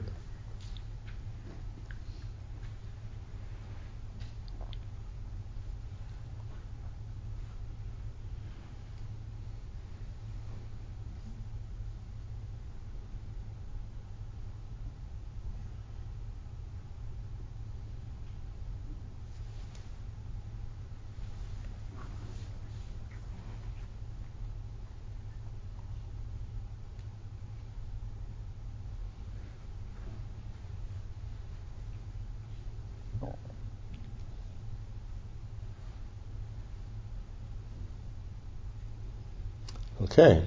[40.19, 40.43] Okay.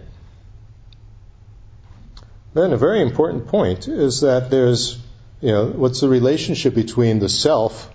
[2.55, 4.97] Then a very important point is that there's,
[5.41, 7.93] you know, what's the relationship between the self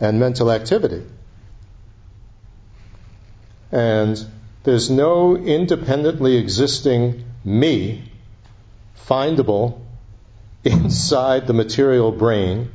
[0.00, 1.02] and mental activity?
[3.70, 4.24] And
[4.64, 8.10] there's no independently existing me
[9.06, 9.78] findable
[10.64, 12.70] inside the material brain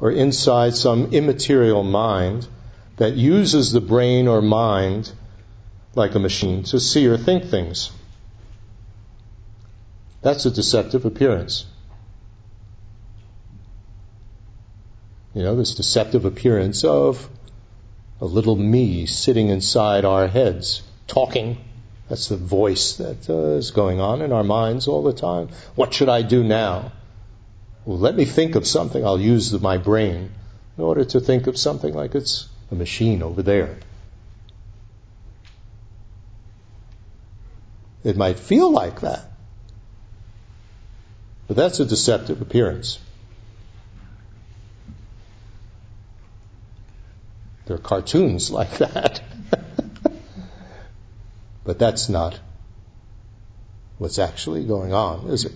[0.00, 2.48] or inside some immaterial mind
[2.96, 5.12] that uses the brain or mind
[5.96, 7.90] like a machine to see or think things.
[10.20, 11.64] That's a deceptive appearance.
[15.34, 17.28] You know, this deceptive appearance of
[18.20, 21.58] a little me sitting inside our heads, talking.
[22.08, 25.48] That's the voice that uh, is going on in our minds all the time.
[25.74, 26.92] What should I do now?
[27.84, 29.04] Well, let me think of something.
[29.04, 30.30] I'll use my brain
[30.76, 33.78] in order to think of something like it's a machine over there.
[38.06, 39.32] It might feel like that.
[41.48, 43.00] But that's a deceptive appearance.
[47.64, 49.22] There are cartoons like that.
[51.64, 52.38] but that's not
[53.98, 55.52] what's actually going on, is it?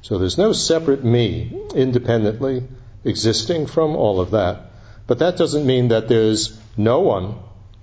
[0.00, 2.66] So there's no separate me independently
[3.04, 4.71] existing from all of that.
[5.12, 7.34] But that doesn't mean that there's no one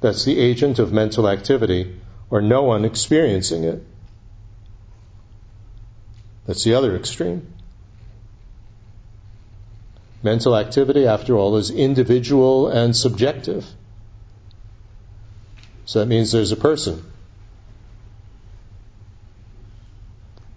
[0.02, 2.02] that's the agent of mental activity
[2.32, 3.84] or no one experiencing it.
[6.48, 7.46] That's the other extreme.
[10.24, 13.64] Mental activity, after all, is individual and subjective.
[15.86, 17.04] So that means there's a person.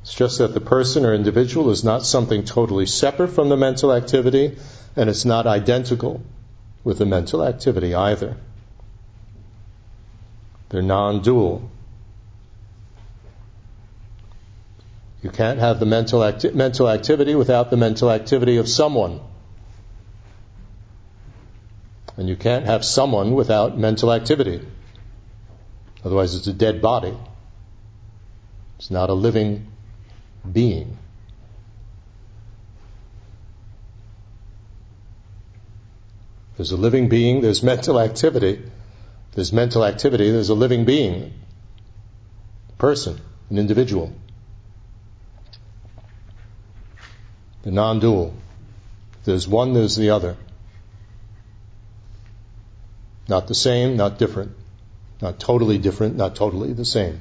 [0.01, 3.93] It's just that the person or individual is not something totally separate from the mental
[3.93, 4.57] activity,
[4.97, 6.23] and it's not identical
[6.85, 8.37] with the mental activity either.
[10.69, 11.71] They're non dual.
[15.23, 19.21] You can't have the mental, acti- mental activity without the mental activity of someone.
[22.17, 24.67] And you can't have someone without mental activity.
[26.05, 27.17] Otherwise, it's a dead body.
[28.79, 29.69] It's not a living
[30.51, 30.99] being.
[36.57, 38.63] There's a living being, there's mental activity.
[39.35, 41.33] There's mental activity, there's a living being,
[42.69, 44.13] a person, an individual.
[47.63, 48.35] The non dual.
[49.25, 50.37] There's one, there's the other.
[53.29, 54.53] Not the same, not different.
[55.23, 57.21] Not totally different, not totally the same.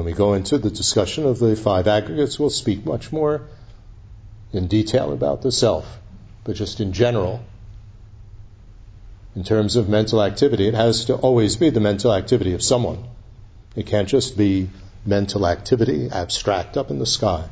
[0.00, 3.42] When we go into the discussion of the five aggregates, we'll speak much more
[4.50, 5.98] in detail about the self.
[6.42, 7.42] But just in general,
[9.36, 13.04] in terms of mental activity, it has to always be the mental activity of someone.
[13.76, 14.70] It can't just be
[15.04, 17.44] mental activity abstract up in the sky.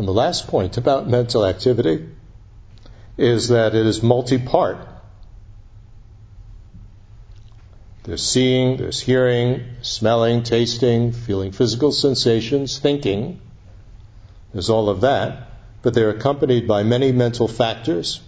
[0.00, 2.08] And the last point about mental activity
[3.18, 4.78] is that it is multi-part.
[8.04, 13.42] There's seeing, there's hearing, smelling, tasting, feeling physical sensations, thinking.
[14.54, 15.50] There's all of that,
[15.82, 18.22] but they're accompanied by many mental factors.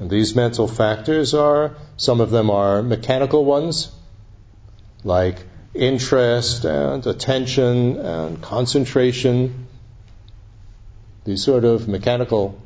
[0.00, 3.92] And these mental factors are, some of them are mechanical ones,
[5.04, 5.44] like
[5.76, 9.66] interest and attention and concentration,
[11.24, 12.60] these sort of mechanical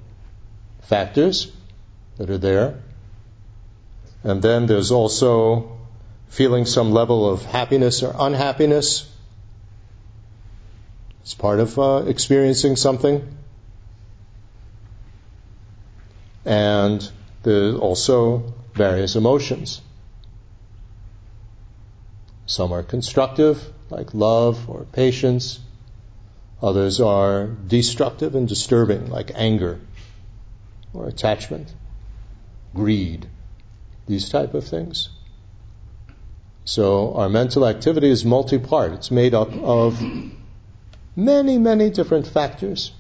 [0.83, 1.51] factors
[2.19, 2.81] that are there.
[4.23, 5.79] And then there's also
[6.29, 9.11] feeling some level of happiness or unhappiness.
[11.23, 13.37] It's part of uh, experiencing something.
[16.45, 17.11] And
[17.43, 19.81] there's also various emotions.
[22.51, 25.61] Some are constructive, like love or patience.
[26.61, 29.79] Others are destructive and disturbing, like anger
[30.93, 31.73] or attachment,
[32.75, 33.29] greed,
[34.09, 35.11] these type of things.
[36.65, 38.95] So our mental activity is multi-part.
[38.95, 40.03] It's made up of
[41.15, 42.91] many, many different factors.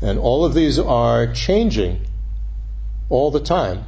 [0.00, 2.06] And all of these are changing
[3.10, 3.84] all the time.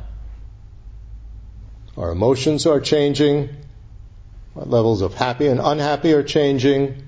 [1.96, 3.48] Our emotions are changing.
[4.56, 7.02] Our levels of happy and unhappy are changing.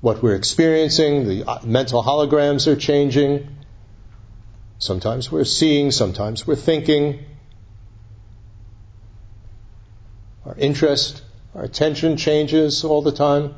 [0.00, 3.48] What we're experiencing, the uh, mental holograms are changing.
[4.78, 7.24] Sometimes we're seeing, sometimes we're thinking.
[10.46, 11.22] Our interest,
[11.54, 13.54] our attention changes all the time.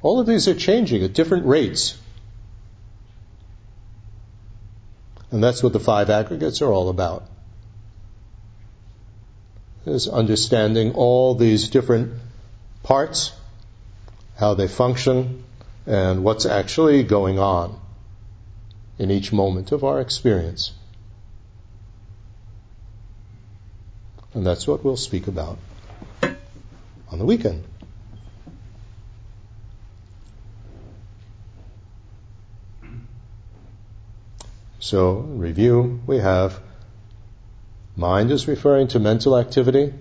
[0.00, 1.98] All of these are changing at different rates.
[5.32, 7.24] And that's what the five aggregates are all about.
[9.86, 12.12] Is understanding all these different
[12.82, 13.32] parts,
[14.36, 15.42] how they function,
[15.86, 17.80] and what's actually going on
[18.98, 20.72] in each moment of our experience.
[24.34, 25.58] And that's what we'll speak about
[26.22, 27.64] on the weekend.
[34.82, 36.60] So, review, we have
[37.94, 39.94] mind is referring to mental activity,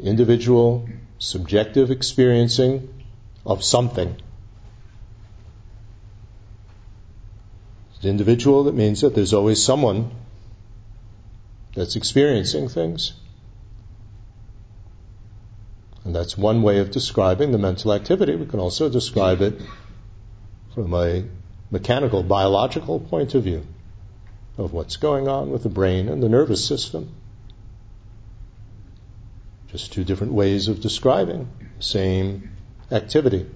[0.00, 0.88] individual,
[1.18, 3.04] subjective experiencing
[3.44, 4.14] of something.
[7.96, 10.12] It's individual, that means that there's always someone
[11.74, 13.12] that's experiencing things.
[16.04, 18.36] And that's one way of describing the mental activity.
[18.36, 19.60] We can also describe it
[20.76, 21.24] from a
[21.70, 23.66] mechanical, biological point of view
[24.56, 27.12] of what's going on with the brain and the nervous system.
[29.68, 31.48] Just two different ways of describing
[31.78, 32.50] the same
[32.90, 33.46] activity.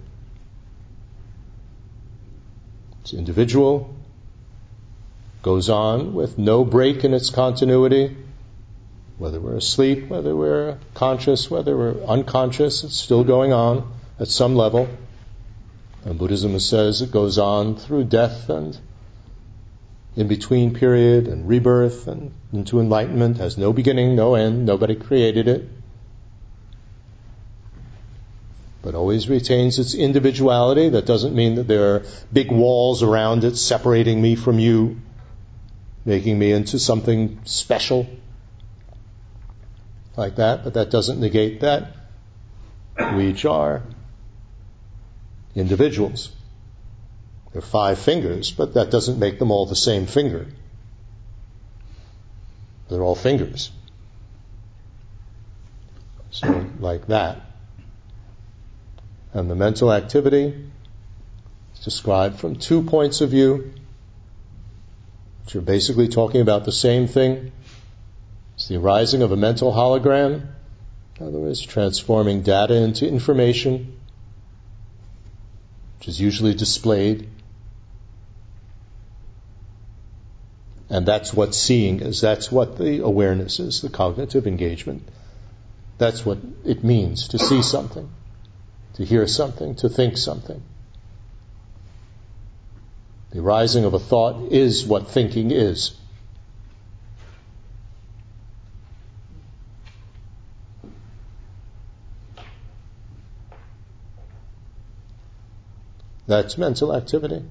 [3.02, 3.94] It's individual,
[5.42, 8.16] goes on with no break in its continuity.
[9.18, 14.56] Whether we're asleep, whether we're conscious, whether we're unconscious, it's still going on at some
[14.56, 14.88] level.
[16.04, 18.78] And Buddhism says it goes on through death and
[20.16, 25.46] in between period and rebirth and into enlightenment, has no beginning, no end, nobody created
[25.46, 25.68] it.
[28.82, 30.88] But always retains its individuality.
[30.88, 35.00] That doesn't mean that there are big walls around it separating me from you,
[36.04, 38.08] making me into something special
[40.16, 41.94] like that, but that doesn't negate that.
[43.14, 43.82] We each are
[45.54, 46.30] individuals.
[47.52, 50.46] There are five fingers, but that doesn't make them all the same finger.
[52.88, 53.70] They're all fingers.
[56.30, 57.40] So, like that.
[59.32, 60.70] And the mental activity
[61.74, 63.72] is described from two points of view,
[65.44, 67.52] which are basically talking about the same thing.
[68.54, 70.46] It's the arising of a mental hologram,
[71.18, 73.97] in other words, transforming data into information
[75.98, 77.28] which is usually displayed.
[80.90, 82.20] And that's what seeing is.
[82.20, 85.06] That's what the awareness is, the cognitive engagement.
[85.98, 88.08] That's what it means to see something,
[88.94, 90.62] to hear something, to think something.
[93.30, 95.94] The arising of a thought is what thinking is.
[106.28, 107.42] That's mental activity.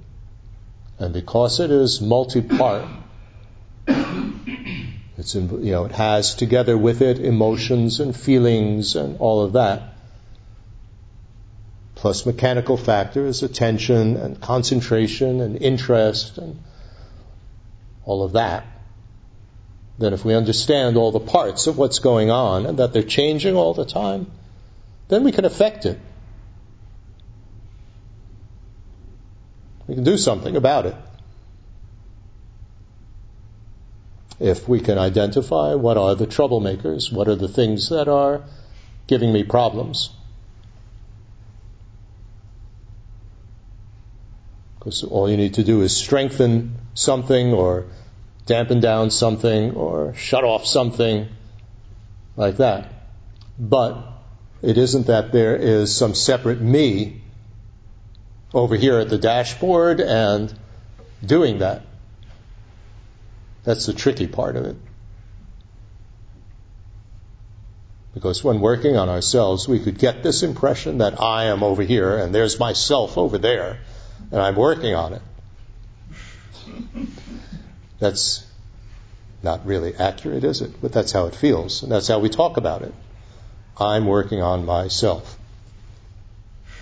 [0.99, 2.87] And because it is multi-part,
[3.87, 9.53] it's in, you know it has together with it emotions and feelings and all of
[9.53, 9.95] that,
[11.95, 16.59] plus mechanical factors, attention and concentration and interest and
[18.05, 18.63] all of that.
[19.97, 23.55] Then if we understand all the parts of what's going on and that they're changing
[23.55, 24.29] all the time,
[25.07, 25.99] then we can affect it.
[29.87, 30.95] We can do something about it.
[34.39, 38.43] if we can identify what are the troublemakers, what are the things that are
[39.07, 40.11] giving me problems.
[44.77, 47.87] Because all you need to do is strengthen something or
[48.45, 51.27] dampen down something or shut off something
[52.35, 52.93] like that.
[53.59, 53.97] But
[54.61, 57.23] it isn't that there is some separate me
[58.53, 60.53] over here at the dashboard and
[61.25, 61.81] doing that.
[63.63, 64.75] That's the tricky part of it.
[68.13, 72.17] Because when working on ourselves, we could get this impression that I am over here
[72.17, 73.79] and there's myself over there,
[74.31, 75.21] and I'm working on it.
[77.99, 78.45] That's
[79.43, 80.81] not really accurate, is it?
[80.81, 82.93] But that's how it feels, and that's how we talk about it.
[83.79, 85.36] I'm working on myself.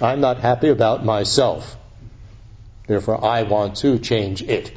[0.01, 1.77] I'm not happy about myself.
[2.87, 4.71] Therefore, I want to change it.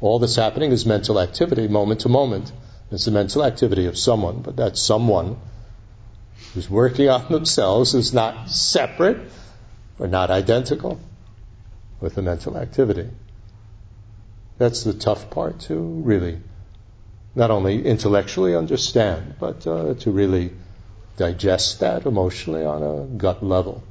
[0.00, 2.52] All that's happening is mental activity, moment to moment.
[2.90, 5.38] It's the mental activity of someone, but that someone
[6.54, 9.18] who's working on themselves is not separate
[9.98, 11.00] or not identical
[12.00, 13.08] with the mental activity.
[14.58, 16.40] That's the tough part to really
[17.34, 20.52] not only intellectually understand, but uh, to really
[21.18, 23.82] digest that emotionally on a gut level.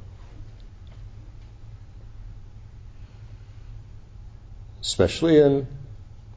[4.80, 5.66] Especially in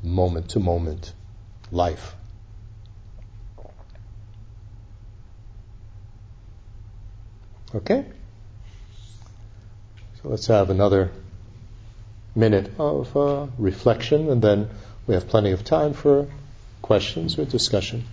[0.04, 1.14] moment to moment
[1.72, 2.14] life.
[7.74, 8.04] Okay?
[10.22, 11.12] So let's have another
[12.36, 14.70] minute of uh, reflection and then
[15.08, 16.28] we have plenty of time for
[16.82, 18.04] questions or discussion.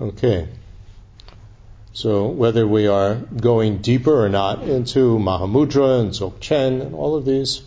[0.00, 0.48] Okay.
[1.92, 7.26] So whether we are going deeper or not into Mahamudra and Dzogchen and all of
[7.26, 7.62] these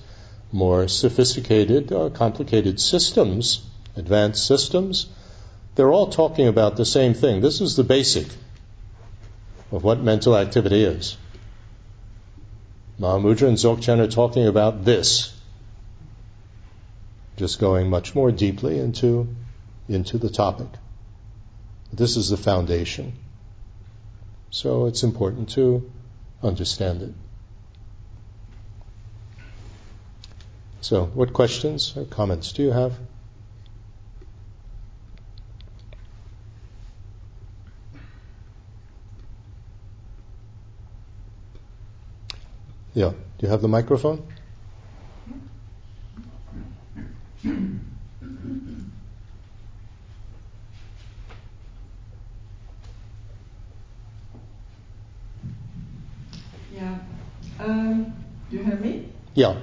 [0.51, 3.63] more sophisticated, uh, complicated systems,
[3.95, 5.07] advanced systems,
[5.75, 7.41] they're all talking about the same thing.
[7.41, 8.27] This is the basic
[9.71, 11.17] of what mental activity is.
[12.99, 15.35] Mahamudra and Dzogchen are talking about this,
[17.37, 19.27] just going much more deeply into,
[19.87, 20.69] into the topic.
[21.95, 23.13] This is the foundation.
[24.49, 25.91] So it's important to
[26.41, 27.13] understand it.
[30.81, 32.97] So, what questions or comments do you have?
[42.95, 43.11] Yeah.
[43.11, 44.27] Do you have the microphone?
[59.33, 59.59] Yeah.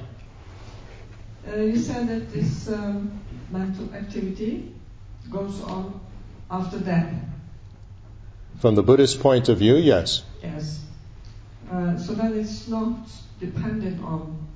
[1.49, 3.21] Uh, you said that this um,
[3.51, 4.75] mental activity
[5.31, 6.01] goes on
[6.51, 7.13] after death.
[8.61, 10.23] From the Buddhist point of view, yes.
[10.43, 10.81] Yes.
[11.71, 14.47] Uh, so then it's not dependent on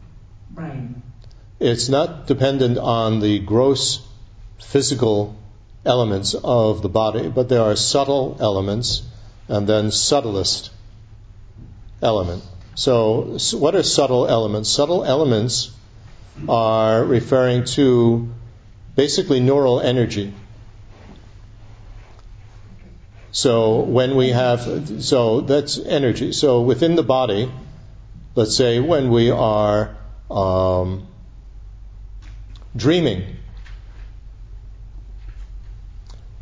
[0.51, 1.03] brain.
[1.61, 4.07] It's not dependent on the gross
[4.59, 5.37] physical
[5.87, 9.03] elements of the body, but there are subtle elements
[9.49, 10.71] and then subtlest
[12.03, 12.43] element.
[12.75, 14.69] So, what are subtle elements?
[14.69, 15.71] Subtle elements
[16.49, 18.29] are referring to
[18.97, 20.33] basically neural energy.
[23.35, 26.33] So when we have, so that's energy.
[26.33, 27.51] So within the body,
[28.37, 29.97] let's say when we are
[30.31, 31.09] um,
[32.77, 33.37] dreaming,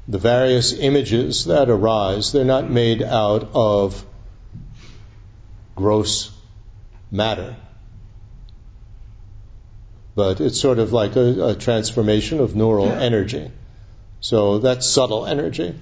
[0.07, 4.05] the various images that arise, they're not made out of
[5.83, 6.31] gross
[7.11, 7.57] matter.
[10.15, 13.51] But it's sort of like a, a transformation of neural energy.
[14.21, 15.75] So that's subtle energy.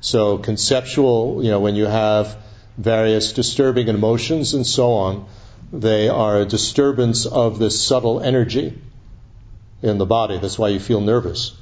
[0.00, 2.36] So conceptual, you know, when you have
[2.76, 5.26] various disturbing emotions and so on,
[5.72, 8.78] they are a disturbance of this subtle energy
[9.82, 10.38] in the body.
[10.38, 11.56] That's why you feel nervous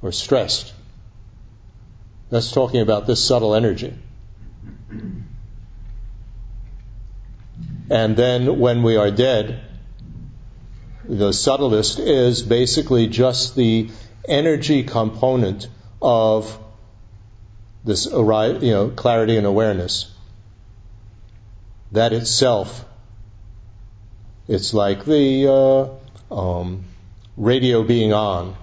[0.00, 0.72] or stressed.
[2.30, 3.94] That's talking about this subtle energy.
[7.90, 9.62] And then when we are dead,
[11.04, 13.90] the subtlest is basically just the
[14.28, 15.68] energy component
[16.02, 16.58] of
[17.84, 20.14] this you know, clarity and awareness.
[21.92, 22.84] That itself,
[24.46, 25.48] it's like the
[26.30, 26.84] uh, um,
[27.38, 28.54] radio being on.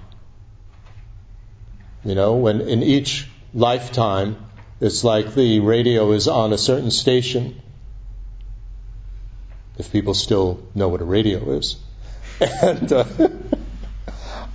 [2.03, 4.37] You know, when in each lifetime,
[4.79, 7.59] it's like the radio is on a certain station.
[9.77, 11.77] If people still know what a radio is.
[12.39, 13.05] and uh,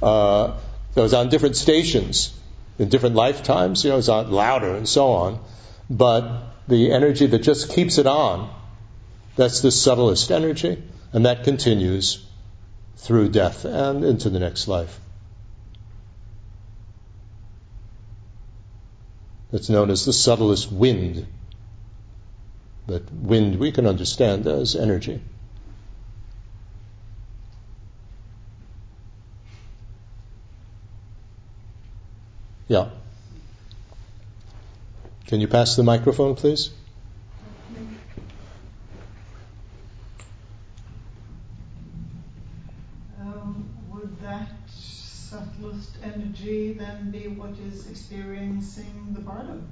[0.02, 0.58] uh,
[0.94, 2.36] so it's on different stations
[2.78, 3.84] in different lifetimes.
[3.84, 5.40] You know, it's on louder and so on.
[5.88, 8.50] But the energy that just keeps it on,
[9.36, 12.24] that's the subtlest energy, and that continues
[12.96, 14.98] through death and into the next life.
[19.52, 21.26] It's known as the subtlest wind.
[22.90, 25.20] But wind we can understand as energy.
[32.66, 32.88] Yeah.
[35.28, 36.70] Can you pass the microphone, please?
[43.20, 49.62] Um, would that subtlest energy then be what is experiencing the bardo?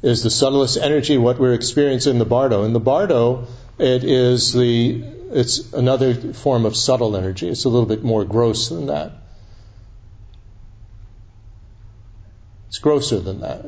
[0.00, 2.62] Is the subtlest energy what we're experiencing in the bardo?
[2.64, 3.46] In the bardo,
[3.78, 7.48] it is the it's another form of subtle energy.
[7.48, 9.12] It's a little bit more gross than that.
[12.68, 13.64] It's grosser than that.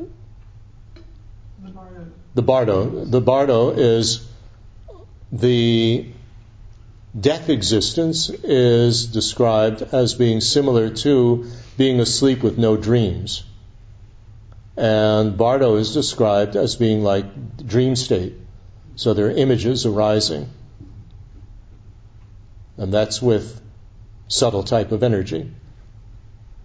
[1.63, 2.05] The bardo.
[2.33, 3.05] The bardo.
[3.05, 4.27] The bardo is
[5.31, 6.07] the
[7.19, 11.45] death existence is described as being similar to
[11.77, 13.43] being asleep with no dreams.
[14.81, 18.33] And bardo is described as being like dream state.
[18.95, 20.49] So there are images arising.
[22.77, 23.61] And that's with
[24.27, 25.51] subtle type of energy.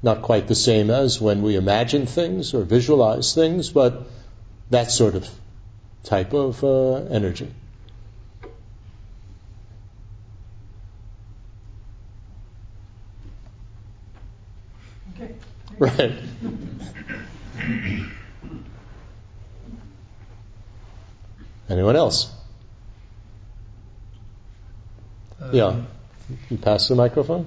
[0.03, 4.07] Not quite the same as when we imagine things or visualize things, but
[4.71, 5.29] that sort of
[6.03, 7.53] type of uh, energy.
[15.15, 15.35] Okay.
[15.79, 16.13] Right.
[21.69, 22.33] Anyone else?
[25.41, 25.83] Uh, Yeah.
[26.51, 27.47] You pass the microphone?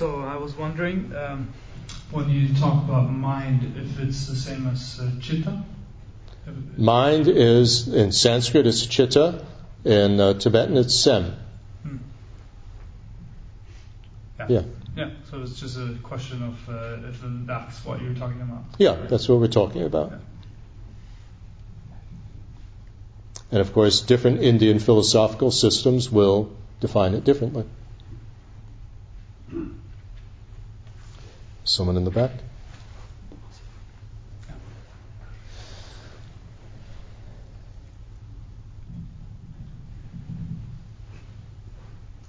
[0.00, 1.52] So I was wondering, um,
[2.10, 5.62] when you talk about mind, if it's the same as uh, chitta?
[6.76, 9.44] Mind is, in Sanskrit, it's chitta.
[9.84, 11.36] In uh, Tibetan, it's sem.
[11.82, 11.96] Hmm.
[14.48, 14.62] Yeah.
[14.96, 18.64] Yeah, so it's just a question of uh, if that's what you're talking about.
[18.78, 20.10] Yeah, that's what we're talking about.
[20.10, 20.18] Yeah.
[23.52, 27.64] And of course, different Indian philosophical systems will define it differently.
[31.64, 32.30] Someone in the back?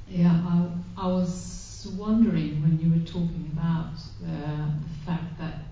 [0.08, 0.68] Yeah,
[1.02, 5.64] I, was wondering when you were talking about uh, the fact that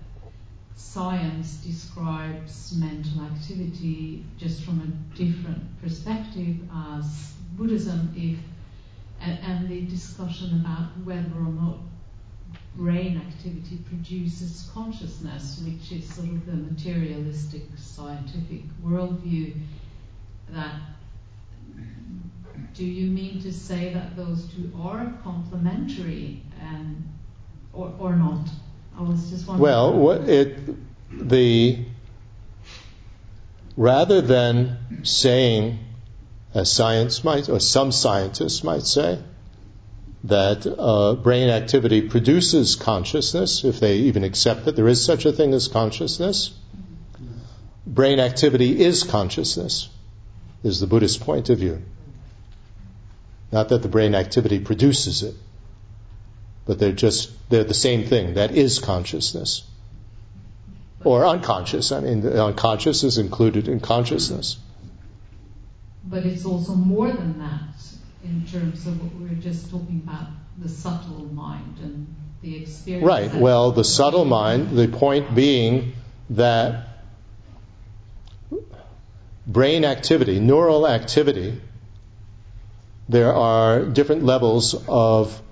[0.74, 8.38] science describes mental activity just from a different perspective as Buddhism, if
[9.20, 11.76] and, and the discussion about whether or not
[12.74, 19.54] brain activity produces consciousness, which is sort of the materialistic scientific worldview,
[20.48, 20.74] that
[22.74, 27.08] do you mean to say that those two are complementary and
[27.72, 28.48] or, or not?
[28.98, 29.62] I was just wondering.
[29.62, 30.58] Well, what it
[31.10, 31.78] the
[33.76, 35.78] rather than saying,
[36.54, 39.18] as science might, or some scientists might say,
[40.24, 45.32] that uh, brain activity produces consciousness, if they even accept that there is such a
[45.32, 46.50] thing as consciousness.
[47.86, 49.88] Brain activity is consciousness,
[50.62, 51.82] is the Buddhist point of view.
[53.52, 55.34] Not that the brain activity produces it,
[56.66, 58.34] but they're just, they're the same thing.
[58.34, 59.64] That is consciousness.
[61.02, 61.92] Or unconscious.
[61.92, 64.58] I mean, the unconscious is included in consciousness.
[66.04, 67.60] But it's also more than that
[68.22, 73.06] in terms of what we were just talking about the subtle mind and the experience.
[73.06, 73.34] Right.
[73.34, 75.94] Well, the subtle mind, the point being
[76.30, 76.89] that
[79.52, 81.60] brain activity, neural activity,
[83.08, 85.42] there are different levels of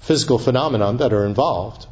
[0.00, 1.86] physical phenomenon that are involved.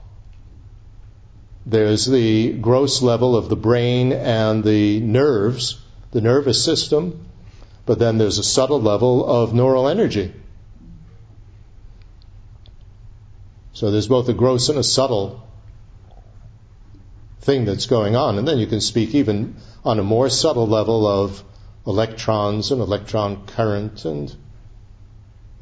[1.64, 5.80] There's the gross level of the brain and the nerves,
[6.10, 7.26] the nervous system,
[7.84, 10.32] but then there's a subtle level of neural energy.
[13.72, 15.46] So there's both a gross and a subtle
[17.46, 18.38] thing that's going on.
[18.38, 21.42] And then you can speak even on a more subtle level of
[21.86, 24.34] electrons and electron current and,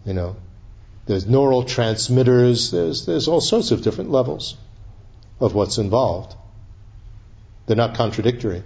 [0.04, 0.36] you know,
[1.06, 4.56] there's neural transmitters, there's, there's all sorts of different levels
[5.38, 6.34] of what's involved.
[7.66, 8.62] They're not contradictory.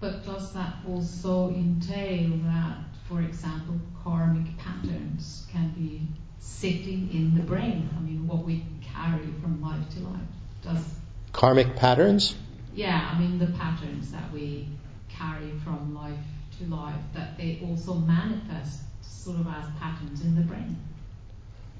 [0.00, 2.76] But does that also entail that,
[3.08, 6.02] for example, karmic patterns can be
[6.40, 7.88] sitting in the brain?
[7.96, 10.20] I mean, what we carry from life to life.
[10.62, 10.84] Does
[11.32, 12.34] karmic patterns?
[12.74, 14.68] Yeah, I mean the patterns that we
[15.08, 16.18] carry from life
[16.58, 20.76] to life that they also manifest sort of as patterns in the brain.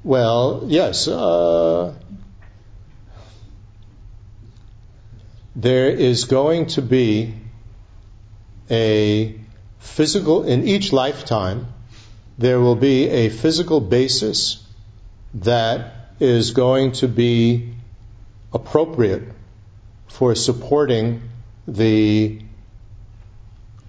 [0.05, 1.09] Well, yes.
[1.09, 1.95] Uh,
[5.55, 7.35] there is going to be
[8.71, 9.39] a
[9.79, 11.67] physical, in each lifetime,
[12.39, 14.65] there will be a physical basis
[15.35, 17.75] that is going to be
[18.53, 19.25] appropriate
[20.13, 21.23] for supporting
[21.67, 22.39] the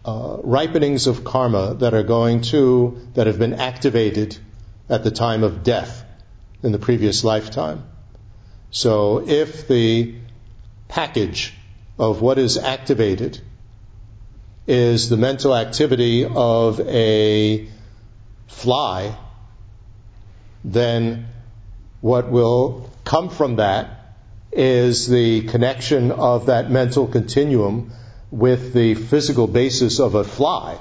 [0.05, 4.37] uh, ripenings of karma that are going to, that have been activated
[4.89, 6.03] at the time of death
[6.61, 7.83] in the previous lifetime.
[8.71, 10.15] So if the
[10.87, 11.53] package
[11.99, 13.41] of what is activated
[14.65, 17.67] is the mental activity of a
[18.47, 19.17] fly,
[20.63, 21.27] then
[21.99, 23.92] what will come from that
[24.55, 27.91] is the connection of that mental continuum
[28.31, 30.79] with the physical basis of a fly.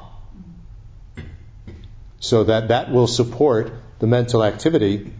[2.20, 5.12] So that that will support the mental activity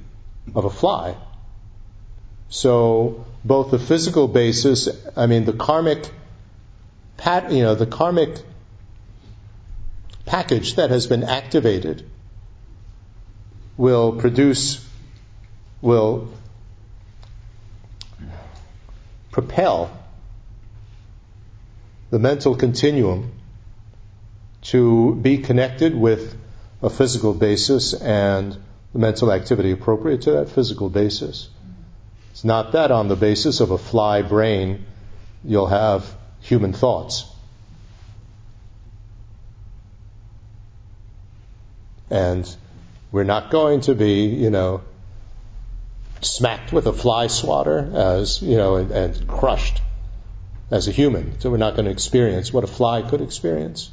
[0.55, 1.17] of a fly.
[2.49, 6.11] So both the physical basis, I mean the karmic
[7.17, 8.41] pat, you know, the karmic
[10.27, 12.09] package that has been activated
[13.77, 14.87] will produce,
[15.81, 16.29] will
[19.33, 19.91] propel
[22.11, 23.33] the mental continuum
[24.61, 26.37] to be connected with
[26.83, 28.57] a physical basis and
[28.93, 31.49] the mental activity appropriate to that physical basis.
[32.31, 34.85] It's not that on the basis of a fly brain
[35.45, 37.25] you'll have human thoughts.
[42.11, 42.55] And
[43.11, 44.83] we're not going to be, you know,
[46.23, 49.83] smacked with a fly swatter as, you know, and, and crushed
[50.71, 51.39] as a human.
[51.41, 53.91] So we're not going to experience what a fly could experience.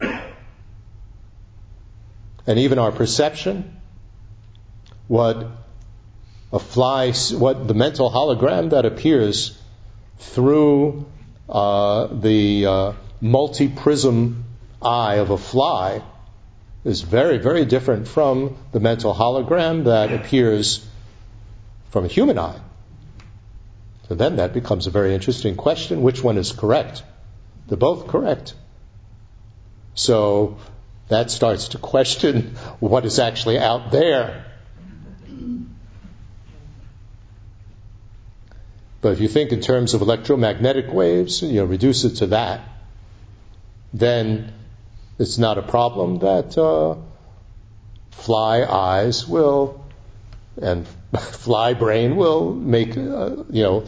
[0.00, 0.28] and
[2.46, 3.76] even our perception,
[5.08, 5.46] what
[6.52, 9.60] a fly, what the mental hologram that appears
[10.18, 11.06] through
[11.48, 14.44] uh, the uh, multi prism
[14.80, 16.02] eye of a fly
[16.86, 20.86] is very, very different from the mental hologram that appears
[21.90, 22.60] from a human eye.
[24.08, 26.02] So then that becomes a very interesting question.
[26.02, 27.02] Which one is correct?
[27.66, 28.54] They're both correct.
[29.96, 30.58] So
[31.08, 34.44] that starts to question what is actually out there.
[39.00, 42.60] But if you think in terms of electromagnetic waves, you know, reduce it to that,
[43.92, 44.52] then
[45.18, 46.96] it's not a problem that uh,
[48.10, 49.84] fly eyes will
[50.60, 50.86] and
[51.20, 53.84] fly brain will make, uh, you know,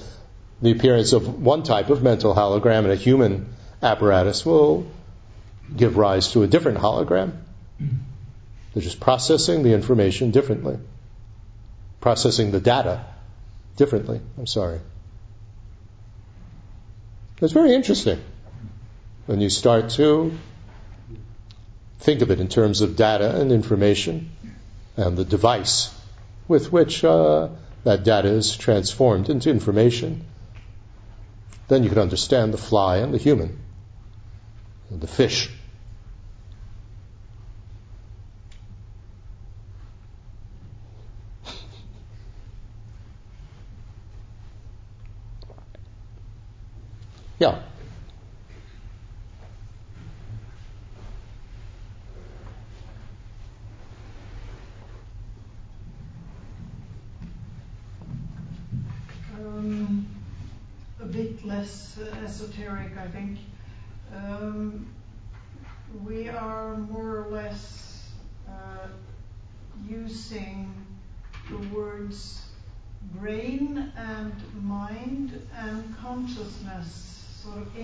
[0.61, 4.87] the appearance of one type of mental hologram and a human apparatus will
[5.77, 7.33] give rise to a different hologram.
[8.75, 10.79] They're just processing the information differently,
[12.01, 13.05] processing the data
[13.77, 14.21] differently.
[14.37, 14.81] I'm sorry.
[17.41, 18.21] It's very interesting
[19.27, 20.33] when you start to
[21.99, 24.31] think of it in terms of data and information
[24.97, 25.95] and the device
[26.47, 27.49] with which uh,
[27.85, 30.25] that data is transformed into information.
[31.69, 33.59] Then you can understand the fly and the human,
[34.91, 35.51] and the fish.
[47.39, 47.61] Yeah.
[59.37, 60.09] Um,
[61.01, 63.39] a bit less uh, esoteric, I think.
[64.13, 64.89] Um,
[66.05, 68.11] we are more or less
[68.49, 68.89] uh,
[69.89, 70.75] using
[71.51, 72.43] the words
[73.15, 74.35] brain and
[74.65, 77.09] mind and consciousness
[77.43, 77.77] sort of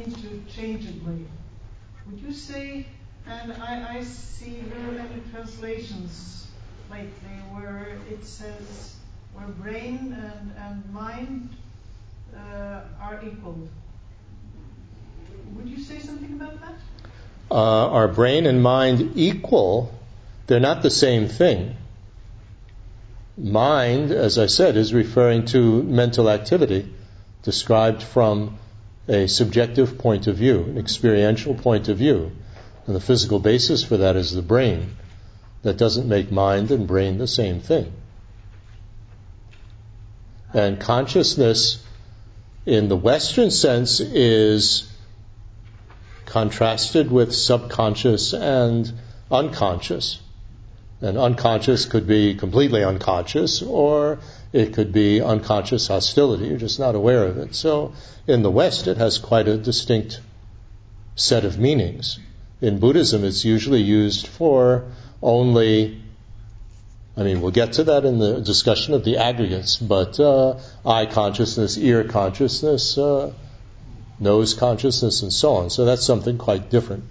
[0.57, 1.27] interchangeably.
[2.07, 2.87] Would you say,
[3.27, 6.49] and I, I see very many translations
[6.91, 8.97] lately where it says
[9.33, 11.49] where brain and, and mind
[12.37, 13.69] uh, are equal.
[15.57, 16.75] Would you say something about that?
[17.51, 19.93] Uh, are brain and mind equal?
[20.47, 21.77] They're not the same thing.
[23.37, 26.93] Mind, as I said, is referring to mental activity
[27.43, 28.59] described from
[29.09, 32.33] a subjective point of view, an experiential point of view.
[32.87, 34.97] And the physical basis for that is the brain.
[35.63, 37.93] That doesn't make mind and brain the same thing.
[40.53, 41.83] And consciousness,
[42.67, 44.91] in the Western sense, is
[46.27, 48.93] contrasted with subconscious and
[49.31, 50.21] unconscious.
[51.05, 54.21] And unconscious could be completely unconscious, or
[54.55, 56.47] it could be unconscious hostility.
[56.47, 57.55] You're just not aware of it.
[57.55, 57.93] So
[58.27, 60.19] in the West, it has quite a distinct
[61.15, 62.19] set of meanings.
[62.63, 64.87] In Buddhism, it's usually used for
[65.23, 66.01] only,
[67.19, 71.05] I mean, we'll get to that in the discussion of the aggregates, but uh, eye
[71.05, 73.31] consciousness, ear consciousness, uh,
[74.19, 75.69] nose consciousness, and so on.
[75.69, 77.05] So that's something quite different.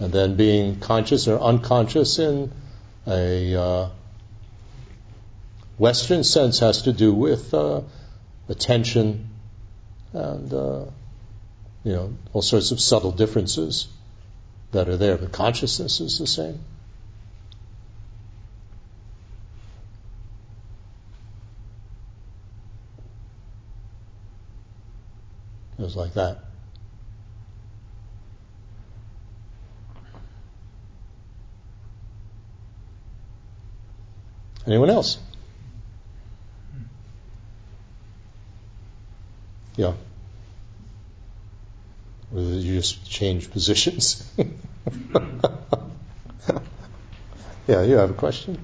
[0.00, 2.50] And then being conscious or unconscious in
[3.06, 3.88] a uh,
[5.78, 7.82] Western sense has to do with uh,
[8.48, 9.28] attention
[10.12, 10.84] and uh,
[11.84, 13.88] you know all sorts of subtle differences
[14.72, 16.60] that are there, but consciousness is the same.
[25.78, 26.49] It was like that.
[34.70, 35.18] Anyone else?
[39.74, 39.94] Yeah.
[42.32, 44.32] Or did you just change positions?
[47.66, 48.62] yeah, you have a question?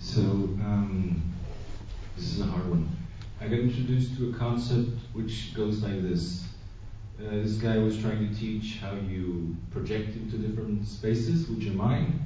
[0.00, 1.22] So, um,
[2.16, 2.88] this is a hard one.
[3.40, 6.44] I got introduced to a concept which goes like this.
[7.18, 11.74] Uh, this guy was trying to teach how you project into different spaces with your
[11.74, 12.20] mind.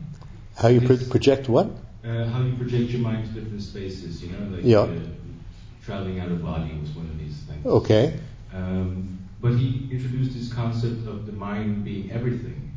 [0.56, 1.66] How you pro- project what?
[2.04, 4.80] Uh, how you project your mind to different spaces, you know, like Yeah.
[4.80, 4.98] uh,
[5.84, 7.64] traveling out of body was one of these things.
[7.64, 8.18] Okay.
[8.52, 12.72] Um, but he introduced this concept of the mind being everything.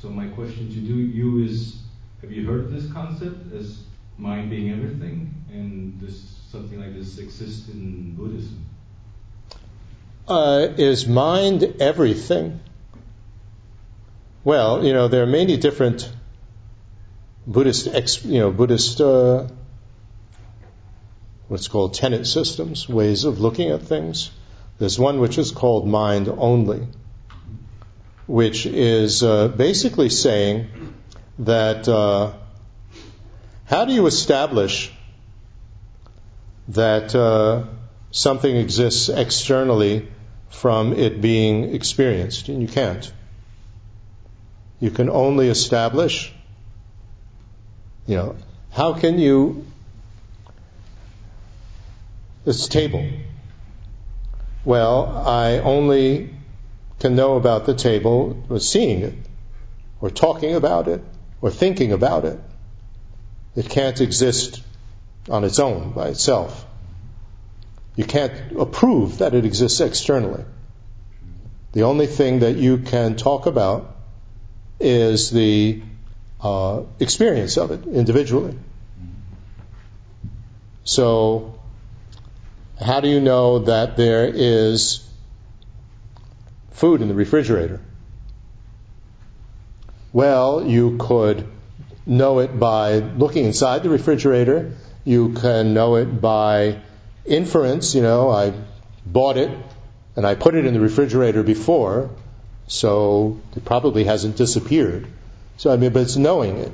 [0.00, 1.80] So my question to you, you is,
[2.20, 3.80] have you heard this concept as
[4.18, 5.34] mind being everything?
[5.50, 8.64] And does something like this exist in Buddhism?
[10.26, 12.60] Uh, is mind everything?
[14.44, 16.10] Well, you know, there are many different
[17.46, 19.46] Buddhist, you know, Buddhist, uh,
[21.48, 24.30] what's called tenet systems, ways of looking at things.
[24.78, 26.86] There's one which is called mind only,
[28.26, 30.68] which is uh, basically saying
[31.40, 32.32] that uh,
[33.64, 34.92] how do you establish
[36.68, 37.64] that uh,
[38.10, 40.08] something exists externally
[40.50, 43.12] from it being experienced, and you can't.
[44.80, 46.32] You can only establish,
[48.06, 48.36] you know,
[48.70, 49.66] how can you,
[52.44, 53.06] this table.
[54.64, 56.30] Well, I only
[57.00, 59.14] can know about the table by seeing it,
[60.00, 61.02] or talking about it,
[61.40, 62.38] or thinking about it.
[63.56, 64.62] It can't exist
[65.28, 66.64] on its own, by itself.
[67.96, 70.44] You can't approve that it exists externally.
[71.72, 73.96] The only thing that you can talk about
[74.80, 75.82] is the
[76.40, 78.56] uh, experience of it individually.
[80.84, 81.58] So,
[82.80, 85.04] how do you know that there is
[86.70, 87.80] food in the refrigerator?
[90.12, 91.46] Well, you could
[92.06, 94.72] know it by looking inside the refrigerator.
[95.08, 96.80] You can know it by
[97.24, 97.94] inference.
[97.94, 98.52] You know, I
[99.06, 99.50] bought it
[100.16, 102.10] and I put it in the refrigerator before,
[102.66, 105.06] so it probably hasn't disappeared.
[105.56, 106.72] So I mean, but it's knowing it.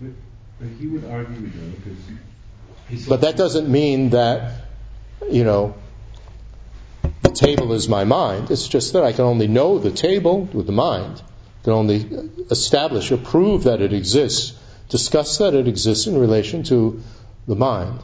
[0.00, 1.70] But he would argue though,
[2.88, 3.06] because.
[3.06, 4.64] But that doesn't mean that,
[5.30, 5.76] you know,
[7.22, 8.50] the table is my mind.
[8.50, 11.22] It's just that I can only know the table with the mind
[11.60, 11.96] I can only
[12.50, 14.58] establish or prove that it exists,
[14.90, 17.02] discuss that it exists in relation to
[17.46, 18.00] the mind.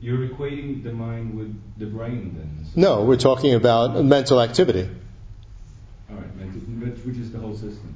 [0.00, 2.66] You're equating the mind with the brain then?
[2.76, 4.88] No, we're talking about mental activity.
[6.10, 6.24] All right,
[7.06, 7.94] which is the whole system.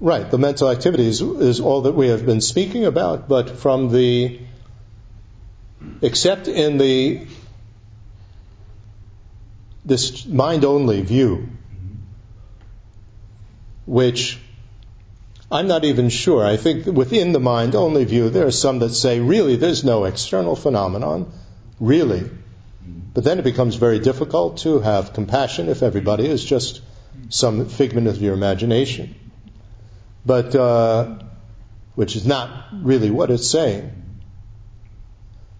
[0.00, 3.90] Right, the mental activity is, is all that we have been speaking about, but from
[3.90, 4.40] the,
[6.02, 7.26] except in the
[9.84, 11.48] this mind only view,
[13.86, 14.38] which
[15.50, 16.44] I'm not even sure.
[16.44, 20.04] I think within the mind only view, there are some that say, really, there's no
[20.04, 21.30] external phenomenon,
[21.78, 22.28] really.
[23.12, 26.80] But then it becomes very difficult to have compassion if everybody is just
[27.28, 29.14] some figment of your imagination.
[30.26, 31.18] But, uh,
[31.94, 33.92] which is not really what it's saying.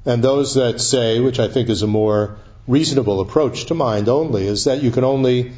[0.05, 4.47] And those that say, which I think is a more reasonable approach to mind only
[4.47, 5.53] is that you can only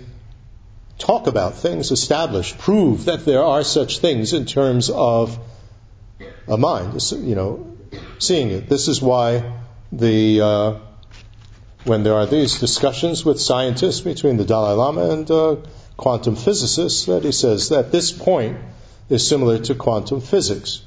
[0.99, 5.39] talk about things, establish, prove that there are such things in terms of
[6.49, 7.77] a mind, you know,
[8.19, 8.69] seeing it.
[8.69, 9.53] This is why
[9.93, 10.79] the uh,
[11.85, 15.57] when there are these discussions with scientists between the Dalai Lama and uh,
[15.97, 18.59] quantum physicists, that he says that this point
[19.09, 20.83] is similar to quantum physics.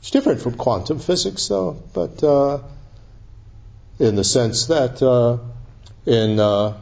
[0.00, 2.60] It's different from quantum physics, though, but uh,
[3.98, 5.38] in the sense that uh,
[6.06, 6.80] in uh,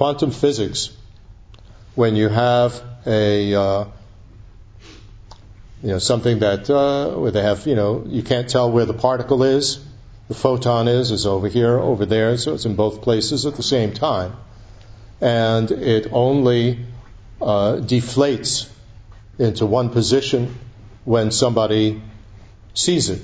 [0.00, 0.96] quantum physics,
[1.94, 3.84] when you have a uh,
[5.82, 8.94] you know something that uh, where they have you know you can't tell where the
[8.94, 9.78] particle is,
[10.28, 13.62] the photon is is over here, over there, so it's in both places at the
[13.62, 14.32] same time,
[15.20, 16.78] and it only
[17.42, 18.70] uh, deflates
[19.38, 20.54] into one position
[21.04, 22.00] when somebody
[22.72, 23.20] sees it.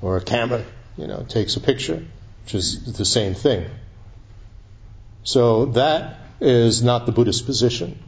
[0.00, 0.64] Or a camera,
[0.96, 2.02] you know, takes a picture,
[2.44, 3.68] which is the same thing.
[5.28, 7.98] So that is not the Buddhist position.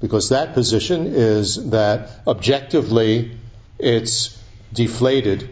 [0.00, 3.36] Because that position is that objectively
[3.78, 4.42] it's
[4.72, 5.50] deflated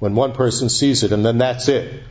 [0.00, 2.02] when one person sees it and then that's it.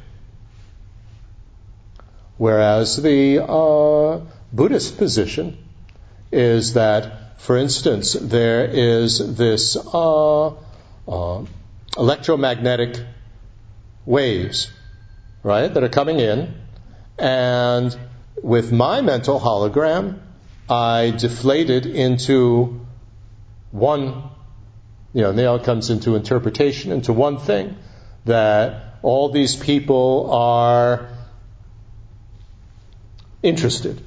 [2.38, 4.22] Whereas the uh,
[4.54, 5.58] Buddhist position
[6.32, 10.52] is that, for instance, there is this uh,
[11.06, 11.46] uh,
[11.98, 12.98] electromagnetic
[14.06, 14.72] waves,
[15.44, 16.62] right, that are coming in.
[17.18, 17.98] And
[18.42, 20.20] with my mental hologram,
[20.70, 22.86] I deflated into
[23.72, 24.24] one,
[25.14, 27.78] you know, now it comes into interpretation, into one thing
[28.26, 31.10] that all these people are
[33.44, 34.02] interested.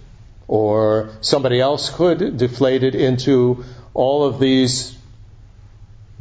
[0.49, 3.65] Or somebody else could deflate it into
[3.95, 4.97] all of these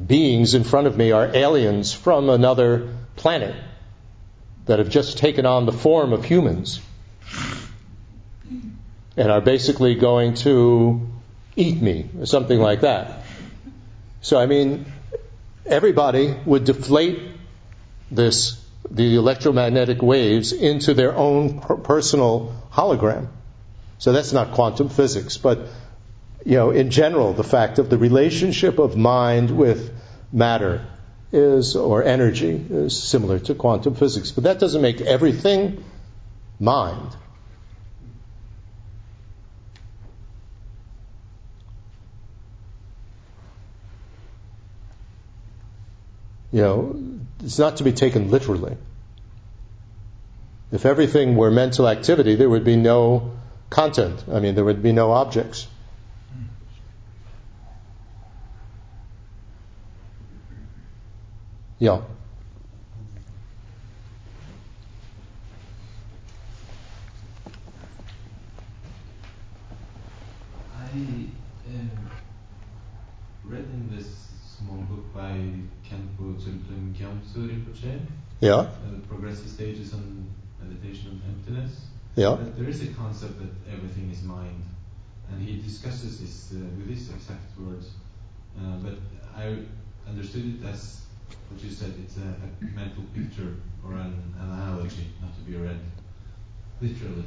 [0.06, 3.56] beings in front of me are aliens from another planet
[4.68, 6.82] that have just taken on the form of humans
[9.16, 11.08] and are basically going to
[11.56, 13.24] eat me or something like that.
[14.22, 14.86] So, I mean,
[15.66, 17.20] everybody would deflate
[18.12, 23.28] this, the electromagnetic waves into their own personal hologram.
[23.98, 25.68] So that's not quantum physics, but
[26.46, 29.92] you know, in general, the fact of the relationship of mind with
[30.32, 30.86] matter
[31.32, 34.32] is, or energy, is similar to quantum physics.
[34.32, 35.84] But that doesn't make everything
[36.60, 37.16] mind.
[46.52, 48.78] You know, it's not to be taken literally.
[50.72, 53.34] If everything were mental activity, there would be no
[53.70, 54.24] content.
[54.32, 55.68] I mean, there would be no objects.
[61.80, 62.02] Yeah.
[70.76, 70.90] I
[71.70, 71.92] um,
[73.44, 74.08] read in this
[74.58, 75.40] small book by
[75.86, 78.00] Khenpo Tsultrim Gyaltsen Rinpoche,
[78.40, 78.54] Yeah.
[78.54, 78.68] uh,
[79.08, 80.26] Progressive Stages on
[80.62, 82.36] Meditation on Emptiness, Yeah.
[82.36, 84.64] that there is a concept that everything is mind.
[85.30, 87.92] And he discusses this uh, with these exact words.
[88.58, 88.98] Uh, but
[89.36, 89.58] I
[90.08, 91.02] understood it as
[91.50, 93.56] what you said, it's a, a mental picture
[93.86, 95.80] or an, an analogy, not to be read
[96.82, 97.24] literally.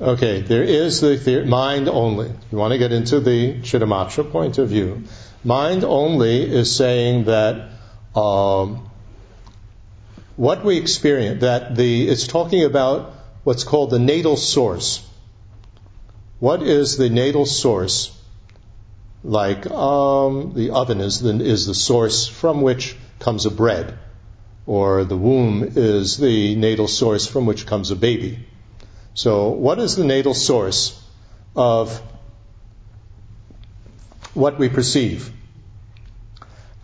[0.00, 2.30] Okay, there is the, the mind only.
[2.52, 5.04] You want to get into the Chittamatra point of view.
[5.42, 7.70] Mind only is saying that
[8.14, 8.88] um,
[10.36, 13.12] what we experience, that the, it's talking about
[13.42, 15.04] what's called the natal source.
[16.38, 18.16] What is the natal source?
[19.24, 23.98] Like um, the oven is the, is the source from which comes a bread,
[24.66, 28.46] or the womb is the natal source from which comes a baby.
[29.14, 31.02] So, what is the natal source
[31.56, 32.00] of
[34.34, 35.32] what we perceive?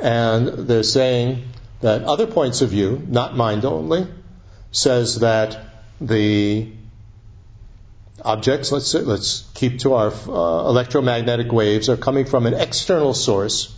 [0.01, 1.45] And they're saying
[1.81, 4.07] that other points of view, not mind only,
[4.73, 5.59] says that
[6.01, 6.73] the
[8.25, 13.15] objects, let's say, let's keep to our uh, electromagnetic waves, are coming from an external
[13.15, 13.75] source,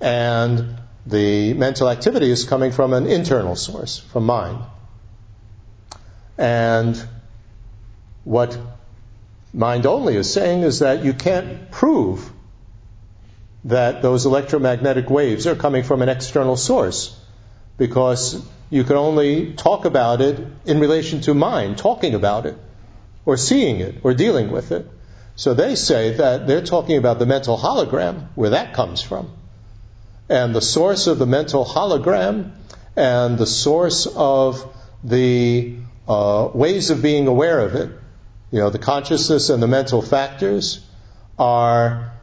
[0.00, 0.76] and
[1.06, 4.62] the mental activity is coming from an internal source, from mind.
[6.38, 7.02] And
[8.24, 8.56] what
[9.52, 12.30] mind only is saying is that you can't prove
[13.64, 17.18] that those electromagnetic waves are coming from an external source
[17.78, 22.56] because you can only talk about it in relation to mind, talking about it,
[23.24, 24.88] or seeing it, or dealing with it.
[25.36, 29.30] So they say that they're talking about the mental hologram, where that comes from.
[30.32, 32.52] And the source of the mental hologram
[32.96, 34.64] and the source of
[35.04, 35.76] the
[36.08, 37.90] uh, ways of being aware of it,
[38.50, 40.82] you know, the consciousness and the mental factors
[41.38, 42.14] are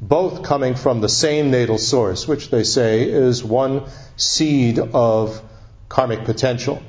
[0.00, 3.84] both coming from the same natal source, which they say is one
[4.16, 5.42] seed of
[5.90, 6.82] karmic potential,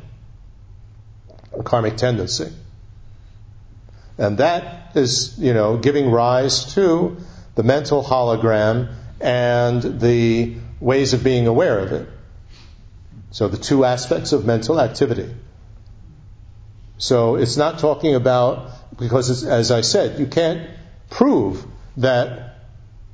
[1.51, 2.49] or karmic tendency.
[4.17, 7.17] And that is, you know, giving rise to
[7.55, 12.09] the mental hologram and the ways of being aware of it.
[13.31, 15.33] So the two aspects of mental activity.
[16.97, 20.69] So it's not talking about, because as I said, you can't
[21.09, 21.65] prove
[21.97, 22.57] that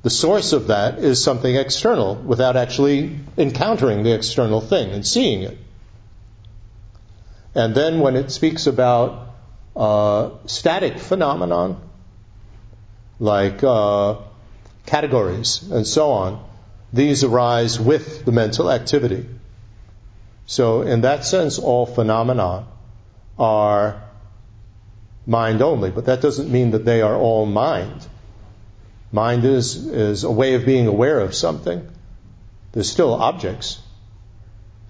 [0.02, 5.42] the source of that is something external without actually encountering the external thing and seeing
[5.42, 5.58] it.
[7.54, 9.34] And then when it speaks about
[9.74, 11.80] uh, static phenomenon,
[13.18, 14.16] like uh,
[14.86, 16.44] categories and so on,
[16.92, 19.26] these arise with the mental activity.
[20.46, 22.66] So, in that sense, all phenomena
[23.38, 24.02] are
[25.26, 28.06] mind only, but that doesn't mean that they are all mind.
[29.10, 31.88] Mind is, is a way of being aware of something.
[32.72, 33.80] There's still objects,